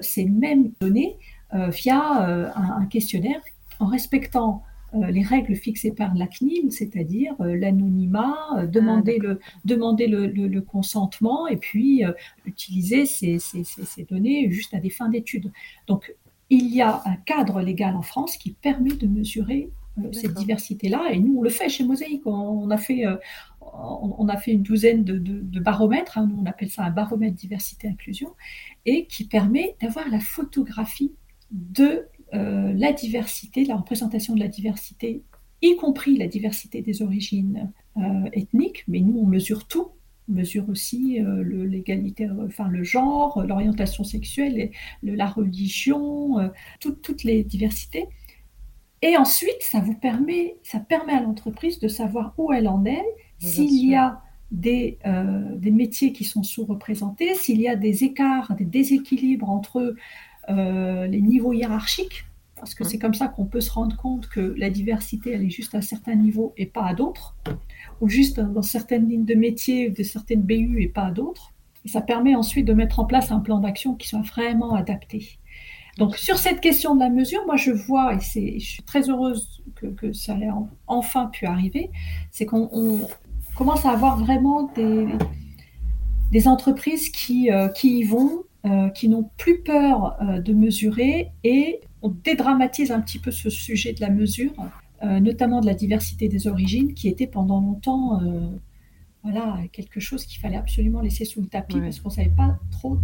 [0.00, 1.16] ces mêmes données
[1.54, 3.40] euh, via euh, un, questionnaire
[3.78, 4.62] en respectant
[5.08, 11.56] les règles fixées par la CNIL, c'est-à-dire l'anonymat, demander, ah, le, demander le, consentement et
[11.56, 12.04] puis
[12.46, 13.38] utiliser ces,
[14.08, 15.50] données juste à des fins d'études.
[15.88, 16.14] Donc,
[16.48, 19.68] il y a un cadre légal en France qui permet de mesurer
[20.12, 22.22] cette diversité-là et nous, on le fait chez Mosaïque.
[22.24, 23.04] On, a fait,
[23.72, 26.30] on, a fait une douzaine de, baromètres, hein.
[26.38, 28.30] on appelle ça un baromètre diversité-inclusion,
[28.86, 31.12] et qui permet d'avoir la photographie
[31.50, 35.22] de euh, la diversité, la représentation de la diversité,
[35.62, 38.00] y compris la diversité des origines euh,
[38.32, 39.90] ethniques, mais nous on mesure tout.
[40.28, 44.70] On mesure aussi euh, l'égalité, enfin le genre, l'orientation sexuelle,
[45.02, 46.50] la religion,
[46.80, 48.06] toutes les diversités.
[49.02, 53.04] Et ensuite, ça vous permet, ça permet à l'entreprise de savoir où elle en est,
[53.44, 54.20] s'il y a
[54.50, 59.94] des, euh, des, métiers qui sont sous-représentés, s'il y a des écarts, des déséquilibres entre
[60.48, 62.24] euh, les niveaux hiérarchiques,
[62.56, 62.86] parce que mmh.
[62.86, 65.82] c'est comme ça qu'on peut se rendre compte que la diversité, elle est juste à
[65.82, 67.34] certains niveaux et pas à d'autres,
[68.00, 71.52] ou juste dans certaines lignes de métiers, de certaines BU et pas à d'autres.
[71.84, 75.38] Et ça permet ensuite de mettre en place un plan d'action qui soit vraiment adapté.
[75.98, 79.62] Donc sur cette question de la mesure, moi je vois, et je suis très heureuse
[79.76, 80.48] que, que ça ait
[80.86, 81.90] enfin pu arriver,
[82.30, 83.06] c'est qu'on
[83.54, 85.06] commence à avoir vraiment des,
[86.30, 91.30] des entreprises qui, euh, qui y vont, euh, qui n'ont plus peur euh, de mesurer
[91.44, 94.52] et on dédramatise un petit peu ce sujet de la mesure,
[95.02, 98.20] notamment de la diversité des origines, qui était pendant longtemps
[99.22, 102.58] voilà, quelque chose qu'il fallait absolument laisser sous le tapis parce qu'on ne savait pas
[102.70, 102.98] trop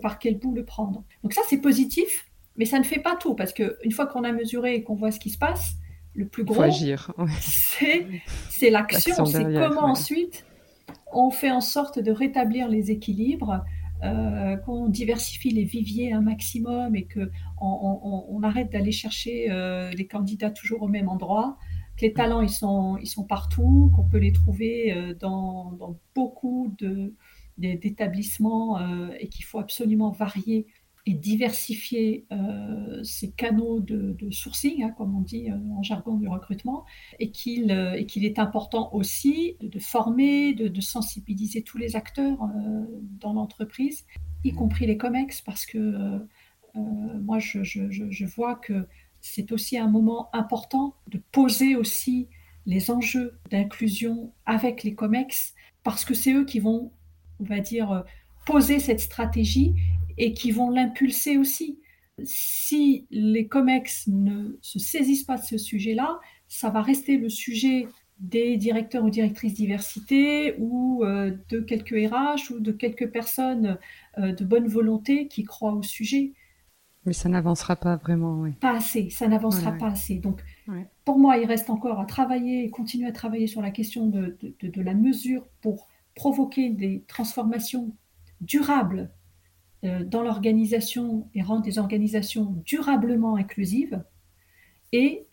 [0.00, 1.04] par quel bout le prendre.
[1.22, 4.32] Donc ça, c'est positif, mais ça ne fait pas tout parce qu'une fois qu'on a
[4.32, 5.76] mesuré et qu'on voit ce qui se passe,
[6.16, 7.12] le plus gros, agir.
[7.38, 10.44] c'est l'action, c'est comment ensuite
[11.12, 13.64] on fait en sorte de rétablir les équilibres,
[14.04, 20.06] euh, qu'on diversifie les viviers un maximum et que on, arrête d'aller chercher euh, les
[20.06, 21.56] candidats toujours au même endroit,
[21.96, 25.98] que les talents ils sont, ils sont partout, qu'on peut les trouver euh, dans, dans,
[26.14, 26.76] beaucoup
[27.56, 28.78] d'établissements
[29.18, 30.66] et qu'il faut absolument varier
[31.06, 36.26] et diversifier euh, ces canaux de, sourcing, hein, comme on dit euh, en jargon du
[36.26, 36.84] recrutement,
[37.20, 42.38] et qu'il euh, est important aussi de, former, de, sensibiliser tous les acteurs
[43.20, 44.04] dans l'entreprise,
[44.42, 46.20] y compris les COMEX, parce que
[46.74, 48.86] moi, je, vois que
[49.20, 52.28] c'est aussi un moment important de poser aussi
[52.66, 55.54] les enjeux d'inclusion avec les COMEX,
[55.84, 56.90] parce que c'est eux qui vont,
[57.40, 58.04] on va dire,
[58.44, 59.74] poser cette stratégie
[60.18, 61.78] et qui vont l'impulser aussi.
[62.24, 67.88] Si les COMEX ne se saisissent pas de ce sujet-là, ça va rester le sujet
[68.18, 73.78] des directeurs ou directrices diversité ou euh, de quelques RH ou de quelques personnes
[74.18, 76.32] euh, de bonne volonté qui croient au sujet.
[77.04, 78.52] Mais ça n'avancera pas vraiment, oui.
[78.60, 80.16] Pas assez, ça n'avancera pas assez.
[80.16, 80.42] Donc,
[81.04, 84.36] pour moi, il reste encore à travailler et continuer à travailler sur la question de,
[84.40, 85.86] de, de la mesure pour
[86.16, 87.94] provoquer des transformations
[88.40, 89.10] durables
[90.04, 94.02] dans l'organisation et rendre des organisations durablement inclusives
[94.92, 95.26] et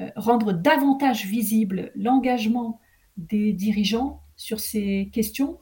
[0.00, 2.80] euh, rendre davantage visible l'engagement
[3.16, 5.58] des dirigeants sur ces questions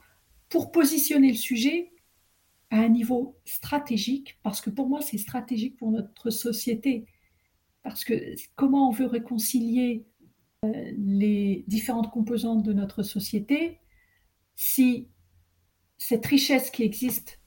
[0.49, 1.91] pour positionner le sujet
[2.69, 7.05] à un niveau stratégique, parce que pour moi c'est stratégique pour notre société,
[7.83, 8.13] parce que
[8.55, 10.05] comment on veut réconcilier
[10.63, 13.79] euh, les différentes composantes de notre société
[14.55, 15.07] si
[15.97, 17.40] cette richesse qui existe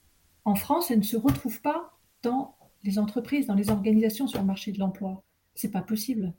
[0.45, 4.45] en France, elle ne se retrouve pas dans les entreprises, dans les organisations sur le
[4.45, 5.23] marché de l'emploi.
[5.55, 6.33] C'est pas possible.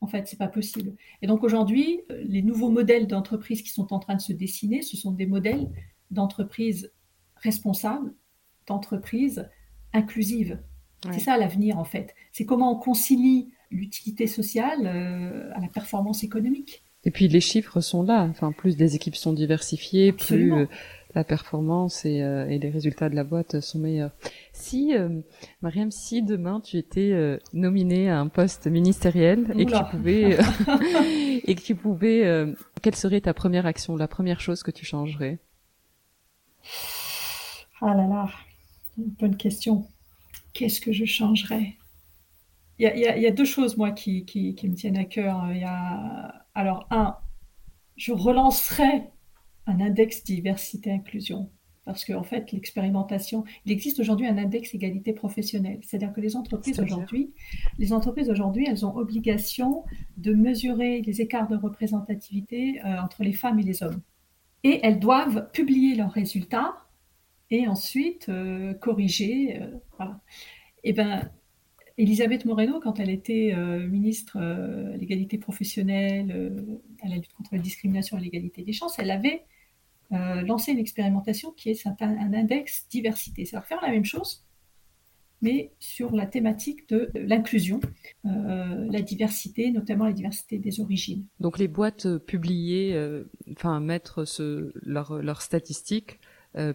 [0.00, 0.94] En fait, c'est pas possible.
[1.22, 4.96] Et donc aujourd'hui, les nouveaux modèles d'entreprises qui sont en train de se dessiner, ce
[4.96, 5.70] sont des modèles
[6.10, 6.92] d'entreprises
[7.36, 8.14] responsables,
[8.66, 9.48] d'entreprises
[9.92, 10.60] inclusives.
[11.12, 12.14] C'est ça l'avenir en fait.
[12.32, 16.84] C'est comment on concilie l'utilité sociale euh, à la performance économique.
[17.04, 18.24] Et puis les chiffres sont là.
[18.24, 20.66] Enfin, plus des équipes sont diversifiées, plus euh,
[21.16, 24.12] la performance euh, et, les résultats de la boîte sont meilleurs.
[24.52, 25.20] Si, euh,
[25.62, 30.38] Mariam, si demain tu étais euh, nominée à un poste ministériel et que tu pouvais,
[31.50, 35.38] et que tu pouvais, quelle serait ta première action, la première chose que tu changerais?
[37.80, 38.28] Ah là là,
[38.98, 39.86] une bonne question.
[40.52, 41.76] Qu'est-ce que je changerais?
[42.78, 45.46] Il y, a, deux choses, moi, qui, qui, qui, me tiennent à cœur.
[45.50, 47.16] Il y a, alors, un,
[47.96, 49.10] je relancerais
[49.66, 51.50] un index diversité-inclusion.
[51.86, 55.78] Parce qu'en en fait, l'expérimentation, il existe aujourd'hui un index égalité professionnelle.
[55.82, 57.30] C'est-à-dire que les entreprises aujourd'hui,
[57.78, 59.84] les entreprises aujourd'hui, elles ont obligation
[60.16, 64.02] de mesurer les écarts de représentativité euh, entre les femmes et les hommes.
[64.64, 66.74] Et elles doivent publier leurs résultats
[67.50, 69.62] et ensuite euh, corriger.
[69.62, 70.20] Euh, voilà.
[70.82, 71.30] Et eh ben,
[71.98, 73.56] Elisabeth Moreno, quand elle était
[73.88, 76.52] ministre à l'égalité professionnelle,
[77.02, 79.44] à la lutte contre la discrimination et l'égalité des chances, elle avait
[80.12, 81.96] euh, lancer une expérimentation qui est un,
[82.32, 83.44] index diversité.
[83.44, 84.44] C'est faire la même chose,
[85.42, 87.80] mais sur la thématique de l'inclusion,
[88.24, 91.24] euh, la diversité, notamment la diversité des origines.
[91.40, 96.20] Donc les boîtes publiées, euh, enfin mettre ce, leurs statistiques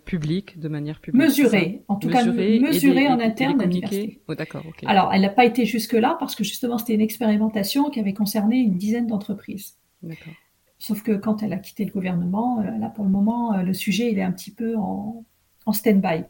[0.06, 1.24] publiques de manière publique.
[1.24, 4.22] Mesurées, en tout cas mesurées en interne la diversité.
[4.28, 4.64] Oh, d'accord.
[4.86, 8.14] Alors elle n'a pas été jusque là parce que justement c'était une expérimentation qui avait
[8.14, 9.80] concerné une dizaine d'entreprises.
[10.04, 10.34] D'accord.
[10.82, 13.72] Sauf que quand elle a quitté le gouvernement, euh, là pour le moment, euh, le
[13.72, 15.24] sujet il est un petit peu en,
[15.72, 16.24] stand-by.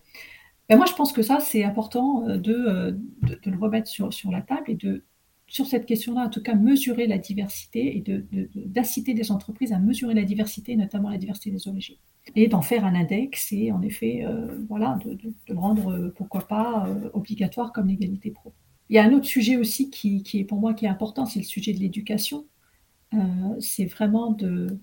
[0.68, 4.42] Ben moi, je pense que ça, c'est important euh, de, de, le remettre sur, la
[4.42, 5.06] table et de,
[5.48, 8.04] sur cette question-là, en tout cas, mesurer la diversité et
[8.54, 11.98] d'inciter les entreprises à mesurer la diversité, notamment la diversité des origines.
[12.36, 14.26] Et d'en faire un index et en effet,
[14.68, 18.54] voilà, de, le rendre, pourquoi pas, obligatoire comme l'égalité pro.
[18.90, 21.26] Il y a un autre sujet aussi qui, qui, est pour moi qui est important,
[21.26, 22.46] c'est le sujet de l'éducation.
[23.14, 23.18] Euh,
[23.60, 24.80] c'est vraiment de,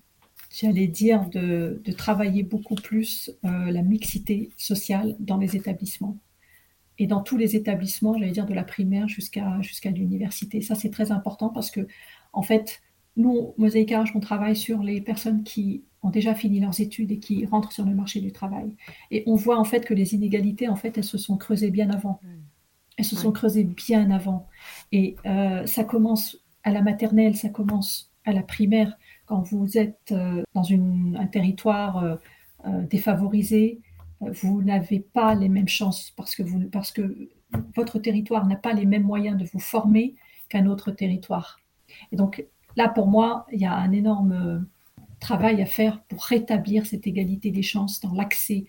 [0.51, 6.17] j'allais dire, de, travailler beaucoup plus euh, la mixité sociale dans les établissements.
[6.97, 10.61] Et dans tous les établissements, j'allais dire de la primaire jusqu'à jusqu'à l'université.
[10.61, 11.87] Ça, c'est très important parce que,
[12.33, 12.81] en fait,
[13.15, 17.45] nous, Mosaïque on travaille sur les personnes qui ont déjà fini leurs études et qui
[17.45, 18.75] rentrent sur le marché du travail.
[19.11, 21.89] Et on voit en fait que les inégalités, en fait, elles se sont creusées bien
[21.89, 22.19] avant.
[22.97, 24.47] Elles se sont creusées bien avant.
[24.91, 30.11] Et euh, ça commence à la maternelle, ça commence à la primaire, quand vous êtes
[30.11, 32.15] euh, dans un territoire euh,
[32.65, 33.79] euh, défavorisé,
[34.21, 36.43] vous n'avez pas les mêmes chances parce que,
[37.75, 40.13] votre territoire n'a pas les mêmes moyens de vous former
[40.49, 41.59] qu'un autre territoire.
[42.11, 44.67] Et donc là, pour moi, il y a un énorme
[45.19, 48.65] travail à faire pour rétablir cette égalité des chances dans l'accès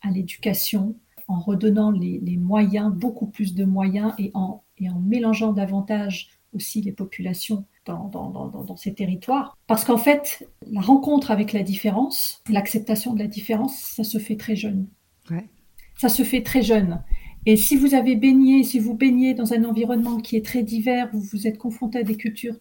[0.00, 0.96] à l'éducation,
[1.28, 6.80] en redonnant les, moyens, beaucoup plus de moyens, et en, et en mélangeant davantage aussi
[6.80, 9.56] les populations dans, dans, dans, dans ces territoires.
[9.66, 14.36] Parce qu'en fait, la rencontre avec la différence, l'acceptation de la différence, ça se fait
[14.36, 14.88] très jeune.
[15.30, 15.48] Ouais.
[15.96, 17.02] Ça se fait très jeune.
[17.44, 21.10] Et si vous avez baigné, si vous baignez dans un environnement qui est très divers,
[21.12, 22.56] vous vous êtes confronté à des cultures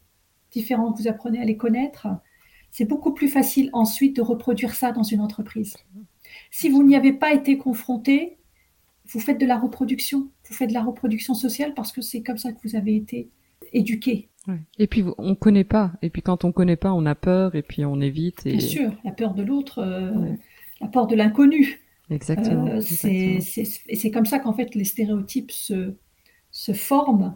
[0.51, 2.07] différentes, vous apprenez à les connaître,
[2.71, 5.75] c'est beaucoup plus facile ensuite de reproduire ça dans une entreprise.
[6.49, 8.37] Si vous n'y avez pas été confronté,
[9.07, 10.29] vous faites de la reproduction.
[10.47, 13.29] Vous faites de la reproduction sociale parce que c'est comme ça que vous avez été
[13.73, 14.29] éduqué.
[14.79, 15.93] Et puis on connaît pas.
[16.01, 18.45] Et puis quand on connaît pas, on a peur et puis on évite.
[18.45, 18.57] Et...
[18.57, 20.33] Bien sûr, la peur de l'autre, euh,
[20.79, 21.81] la peur de l'inconnu.
[22.09, 22.67] Exactement.
[22.67, 25.95] Euh, et c'est comme ça qu'en fait les stéréotypes se,
[26.51, 27.35] se forment,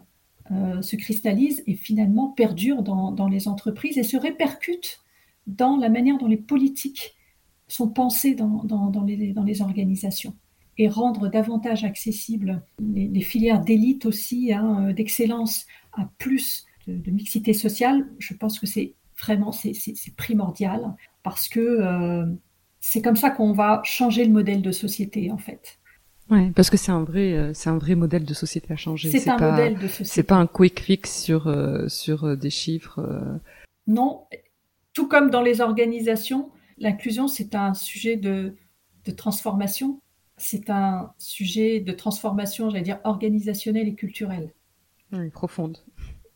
[0.50, 5.00] euh, se cristallisent et finalement perdurent dans, dans, les entreprises et se répercutent
[5.46, 7.14] dans la manière dont les politiques
[7.68, 10.34] sont pensées dans, dans, dans les, les, organisations
[10.78, 15.66] et rendre davantage accessibles les, filières d'élite aussi, hein, d'excellence,
[15.96, 22.26] à plus de, mixité sociale, je pense que c'est vraiment c'est primordial parce que euh,
[22.80, 25.78] c'est comme ça qu'on va changer le modèle de société en fait.
[26.30, 29.10] Ouais, parce que c'est un vrai, euh, c'est un vrai modèle de société à changer.
[29.10, 30.10] C'est un modèle de société.
[30.10, 33.00] C'est pas un quick fix sur euh, sur des chiffres.
[33.86, 34.24] Non,
[34.92, 38.56] tout comme dans les organisations, l'inclusion c'est un sujet de,
[39.04, 40.00] de transformation.
[40.36, 44.52] C'est un sujet de transformation, j'allais dire organisationnelle et culturelle.
[45.12, 45.78] Oui, profonde.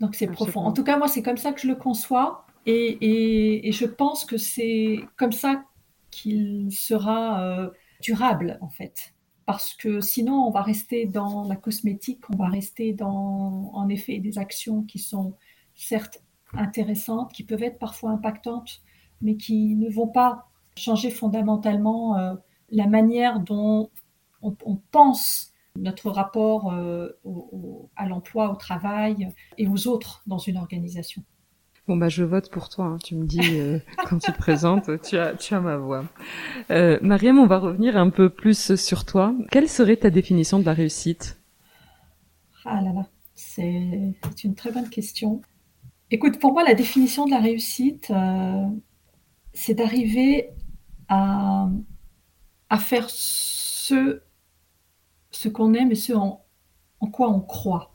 [0.01, 0.61] Donc c'est profond.
[0.61, 2.47] En tout cas, moi, c'est comme ça que je le conçois.
[2.67, 5.65] Et, et, je pense que c'est comme ça
[6.11, 7.71] qu'il sera euh,
[8.03, 9.15] durable, en fait.
[9.47, 14.19] Parce que sinon, on va rester dans la cosmétique, on va rester dans, en effet,
[14.19, 15.35] des actions qui sont
[15.75, 18.83] certes intéressantes, qui peuvent être parfois impactantes,
[19.23, 20.47] mais qui ne vont pas
[20.77, 22.35] changer fondamentalement euh,
[22.71, 23.91] la manière dont
[24.43, 27.09] on, on pense notre rapport euh,
[27.97, 31.23] à l'emploi, au travail et aux autres dans une organisation.
[31.89, 32.87] Bon bah je vote pour toi.
[32.87, 32.99] Hein.
[33.03, 36.05] Tu me dis euh, quand tu te présentes, tu as tu as ma voix.
[36.71, 39.35] Euh, Mariam, on va revenir un peu plus sur toi.
[39.51, 41.41] Quelle serait ta définition de la réussite?
[42.65, 44.15] Ah là là, c'est
[44.45, 45.41] une très bonne question.
[46.11, 48.13] Écoute, pour moi, la définition de la réussite,
[49.55, 50.51] c'est d'arriver
[51.09, 51.69] à,
[52.69, 54.21] à faire ce
[55.31, 56.45] ce qu'on aime et ce en,
[57.13, 57.95] quoi on croit.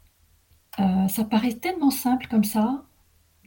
[0.79, 2.86] Euh, ça paraît tellement simple comme ça,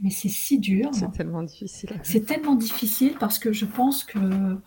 [0.00, 0.90] mais c'est si dur.
[0.92, 1.90] C'est tellement difficile.
[2.02, 4.58] C'est tellement difficile parce que je pense que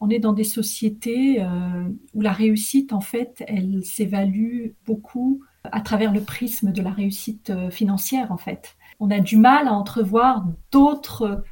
[0.00, 5.80] on est dans des sociétés euh, où la réussite, en fait, elle s'évalue beaucoup à
[5.80, 8.76] travers le prisme de la réussite euh, financière, en fait.
[9.00, 11.42] On a du mal à entrevoir d'autres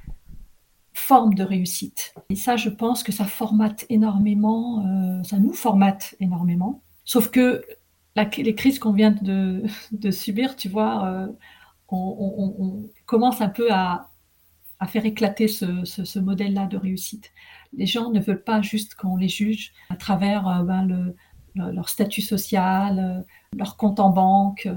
[0.94, 2.14] formes de réussite.
[2.30, 4.82] Et ça, je pense que ça formate énormément,
[5.24, 6.82] ça nous formate énormément.
[7.06, 7.64] Sauf que
[8.36, 9.62] les crises qu'on vient de,
[10.10, 11.26] subir, tu vois, euh,
[11.88, 14.10] on, commence un peu à,
[14.88, 17.32] faire éclater ce, modèle-là de réussite.
[17.72, 21.14] Les gens ne veulent pas juste qu'on les juge à travers euh, ben,
[21.54, 23.22] leur statut social, euh,
[23.56, 24.68] leur compte en banque.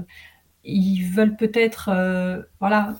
[0.62, 1.90] Ils veulent peut-être,
[2.60, 2.94] voilà,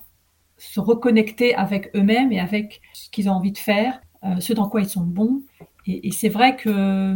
[0.57, 4.01] se reconnecter avec eux-mêmes et avec ce qu'ils ont envie de faire,
[4.39, 5.43] ce dans quoi ils sont bons.
[5.85, 7.15] Et, et c'est vrai que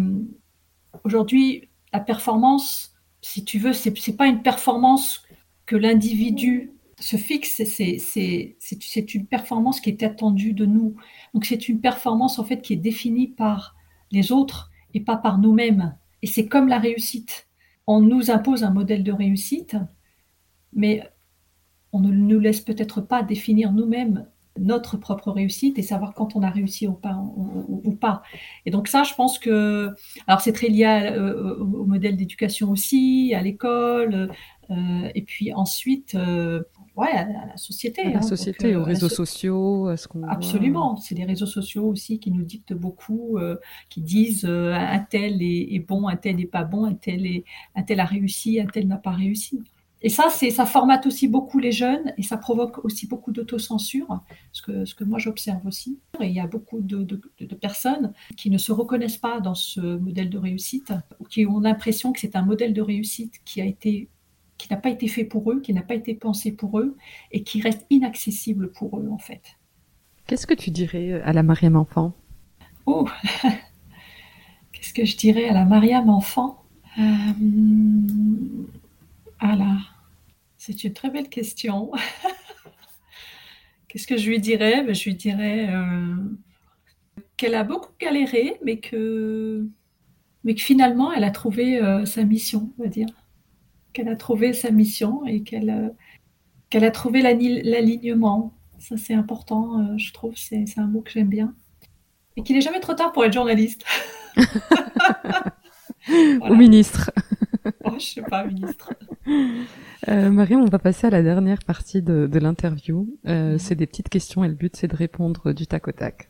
[1.03, 5.23] aujourd'hui, la performance, si tu veux, c'est pas une performance
[5.65, 10.95] que l'individu se fixe, c'est une performance qui est attendue de nous.
[11.33, 13.75] Donc c'est une performance en fait qui est définie par
[14.11, 15.95] les autres et pas par nous-mêmes.
[16.21, 17.47] Et c'est comme la réussite.
[17.87, 19.77] On nous impose un modèle de réussite,
[20.73, 21.09] mais
[21.93, 24.27] on ne nous laisse peut-être pas définir nous-mêmes
[24.57, 27.15] notre propre réussite et savoir quand on a réussi ou pas.
[27.17, 28.23] Ou, pas.
[28.65, 29.93] Et donc ça, je pense que,
[30.27, 34.31] alors c'est très lié euh, au modèle d'éducation aussi, à l'école,
[34.71, 36.63] euh, et puis ensuite, euh,
[36.95, 38.01] ouais, à, la société.
[38.01, 38.21] À la hein.
[38.21, 40.23] société, aux réseaux sociaux, à ce qu'on.
[40.23, 43.37] Absolument, c'est les réseaux sociaux aussi qui nous dictent beaucoup,
[43.89, 47.43] qui disent un tel est, est, bon, un tel n'est pas bon, un tel, est,
[47.75, 49.63] un tel a réussi, un tel n'a pas réussi.
[50.05, 54.21] Et ça, c'est, ça formate aussi beaucoup les jeunes et ça provoque aussi beaucoup d'autocensure,
[54.51, 55.99] ce que, ce que moi j'observe aussi.
[56.21, 59.79] Et il y a beaucoup de, de, personnes qui ne se reconnaissent pas dans ce
[59.97, 63.65] modèle de réussite, ou qui ont l'impression que c'est un modèle de réussite qui a
[63.65, 64.07] été
[64.59, 66.95] qui n'a pas été fait pour eux, qui n'a pas été pensé pour eux
[67.31, 69.57] et qui reste inaccessible pour eux en fait.
[70.27, 72.13] Qu'est-ce que tu dirais à la Mariam enfant?
[72.85, 73.09] Oh
[74.71, 76.63] Qu'est-ce que je dirais à la Mariam enfant?
[76.99, 77.01] Euh...
[79.39, 79.77] Ah là,
[80.65, 81.91] c'est une très belle question.
[83.87, 84.83] Qu'est-ce que je lui dirais?
[84.83, 86.15] Ben, Je lui dirais euh,
[87.37, 89.67] qu'elle a beaucoup galéré, mais que,
[90.43, 93.07] mais que finalement, elle a trouvé euh, sa mission, on va dire.
[93.93, 95.89] Qu'elle a trouvé sa mission et qu'elle euh,
[96.71, 98.51] qu'elle a trouvé l'alignement.
[98.79, 100.33] Ça, c'est important, je trouve.
[100.35, 101.53] C'est un mot que j'aime bien.
[102.35, 103.85] Et qu'il n'est jamais trop tard pour être journaliste.
[106.09, 107.11] Ou ministre.
[107.83, 108.91] oh, je sais pas, ministre.
[110.07, 113.17] Euh, Mariam, on va passer à la dernière partie de, l'interview.
[113.27, 113.59] Euh, mhm.
[113.59, 116.29] C'est des petites questions et le but c'est de répondre du tac au tac.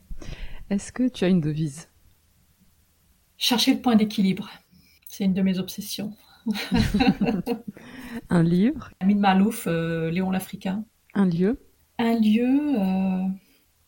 [0.69, 1.89] Est-ce que tu as une devise?
[3.37, 4.49] Chercher le point d'équilibre.
[5.07, 6.13] C'est une de mes obsessions.
[8.29, 8.91] un livre?
[8.99, 10.85] Amin Malouf, euh, Léon l'Africain.
[11.13, 11.59] Un lieu?
[11.97, 12.77] Un lieu,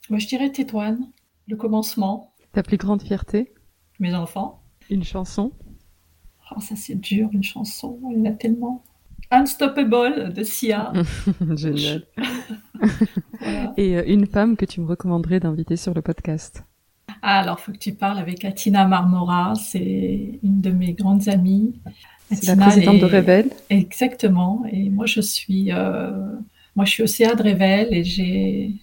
[0.10, 1.12] moi je dirais Tétouane,
[1.48, 2.34] le commencement.
[2.54, 3.54] Ta plus grande fierté?
[4.00, 4.64] Mes enfants.
[4.90, 5.52] Une chanson?
[6.56, 8.84] Oh, ça c'est dur, une chanson, il y en a tellement.
[9.30, 10.94] Unstoppable de Sia.
[11.56, 12.04] Génial.
[13.78, 16.64] Et euh, une femme que tu me recommanderais d'inviter sur le podcast?
[17.22, 21.80] Ah, alors, faut que tu parles avec Atina Marmora, c'est une de mes grandes amies.
[22.32, 23.50] C'est la présidente de Revel.
[23.70, 24.64] Exactement.
[24.72, 26.12] Et moi, je suis, euh...
[26.76, 28.76] moi, je suis au CA de Revel et j'ai.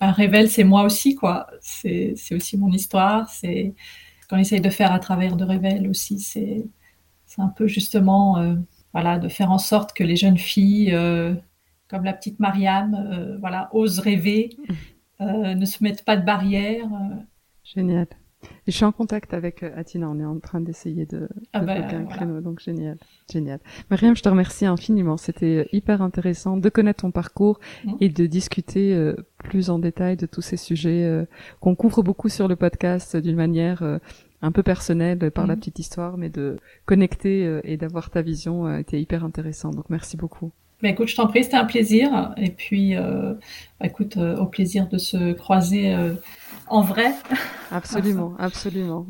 [0.00, 1.46] un Revel, c'est moi aussi, quoi.
[1.60, 3.28] C'est aussi mon histoire.
[3.28, 3.74] C'est
[4.22, 6.20] ce qu'on essaye de faire à travers de Revel aussi.
[6.20, 6.64] C'est
[7.38, 8.38] un peu justement.
[8.38, 8.54] Euh
[8.92, 11.34] voilà, de faire en sorte que les jeunes filles, euh,
[11.88, 14.50] comme la petite Marianne, euh, voilà, osent rêver,
[15.20, 16.88] euh, ne se mettent pas de barrières.
[17.64, 18.06] Génial.
[18.66, 22.04] je suis en contact avec Atina, on est en train d'essayer de, ah ben, un
[22.04, 22.96] créneau, donc génial,
[23.30, 23.60] génial.
[23.90, 25.16] Mariam, je te remercie infiniment.
[25.16, 27.92] C'était hyper intéressant de connaître ton parcours mmh.
[28.00, 29.12] et de discuter
[29.44, 31.26] plus en détail de tous ces sujets
[31.60, 34.00] qu'on couvre beaucoup sur le podcast d'une manière
[34.42, 35.60] un peu personnel par la mhm.
[35.60, 39.70] petite histoire, mais de connecter euh, et d'avoir ta vision a été hyper intéressant.
[39.70, 40.52] Donc merci beaucoup.
[40.82, 42.32] Mais écoute, je t'en prie, c'était un plaisir.
[42.38, 43.34] Et puis, euh,
[43.78, 45.94] bah, écoute, euh, au plaisir de se croiser
[46.68, 47.12] en vrai.
[47.70, 49.06] Absolument, absolument.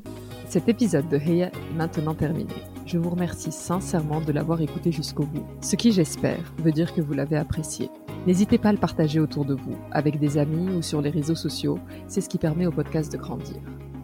[0.48, 2.52] Cet épisode de Heya est maintenant terminé.
[2.84, 5.46] Je vous remercie sincèrement de l'avoir écouté jusqu'au bout.
[5.62, 7.88] Ce qui, j'espère, veut dire que vous l'avez apprécié.
[8.26, 11.36] N'hésitez pas à le partager autour de vous, avec des amis ou sur les réseaux
[11.36, 11.78] sociaux.
[12.06, 13.56] C'est ce qui permet au podcast de grandir.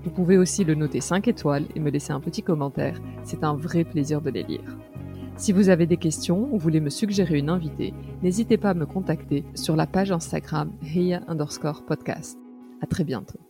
[0.06, 3.00] Vous pouvez aussi le noter 5 étoiles et me laisser un petit commentaire.
[3.24, 4.78] C'est un vrai plaisir de les lire.
[5.36, 7.92] Si vous avez des questions ou voulez me suggérer une invitée,
[8.22, 12.38] n'hésitez pas à me contacter sur la page Instagram Heya underscore podcast.
[12.80, 13.45] À très bientôt.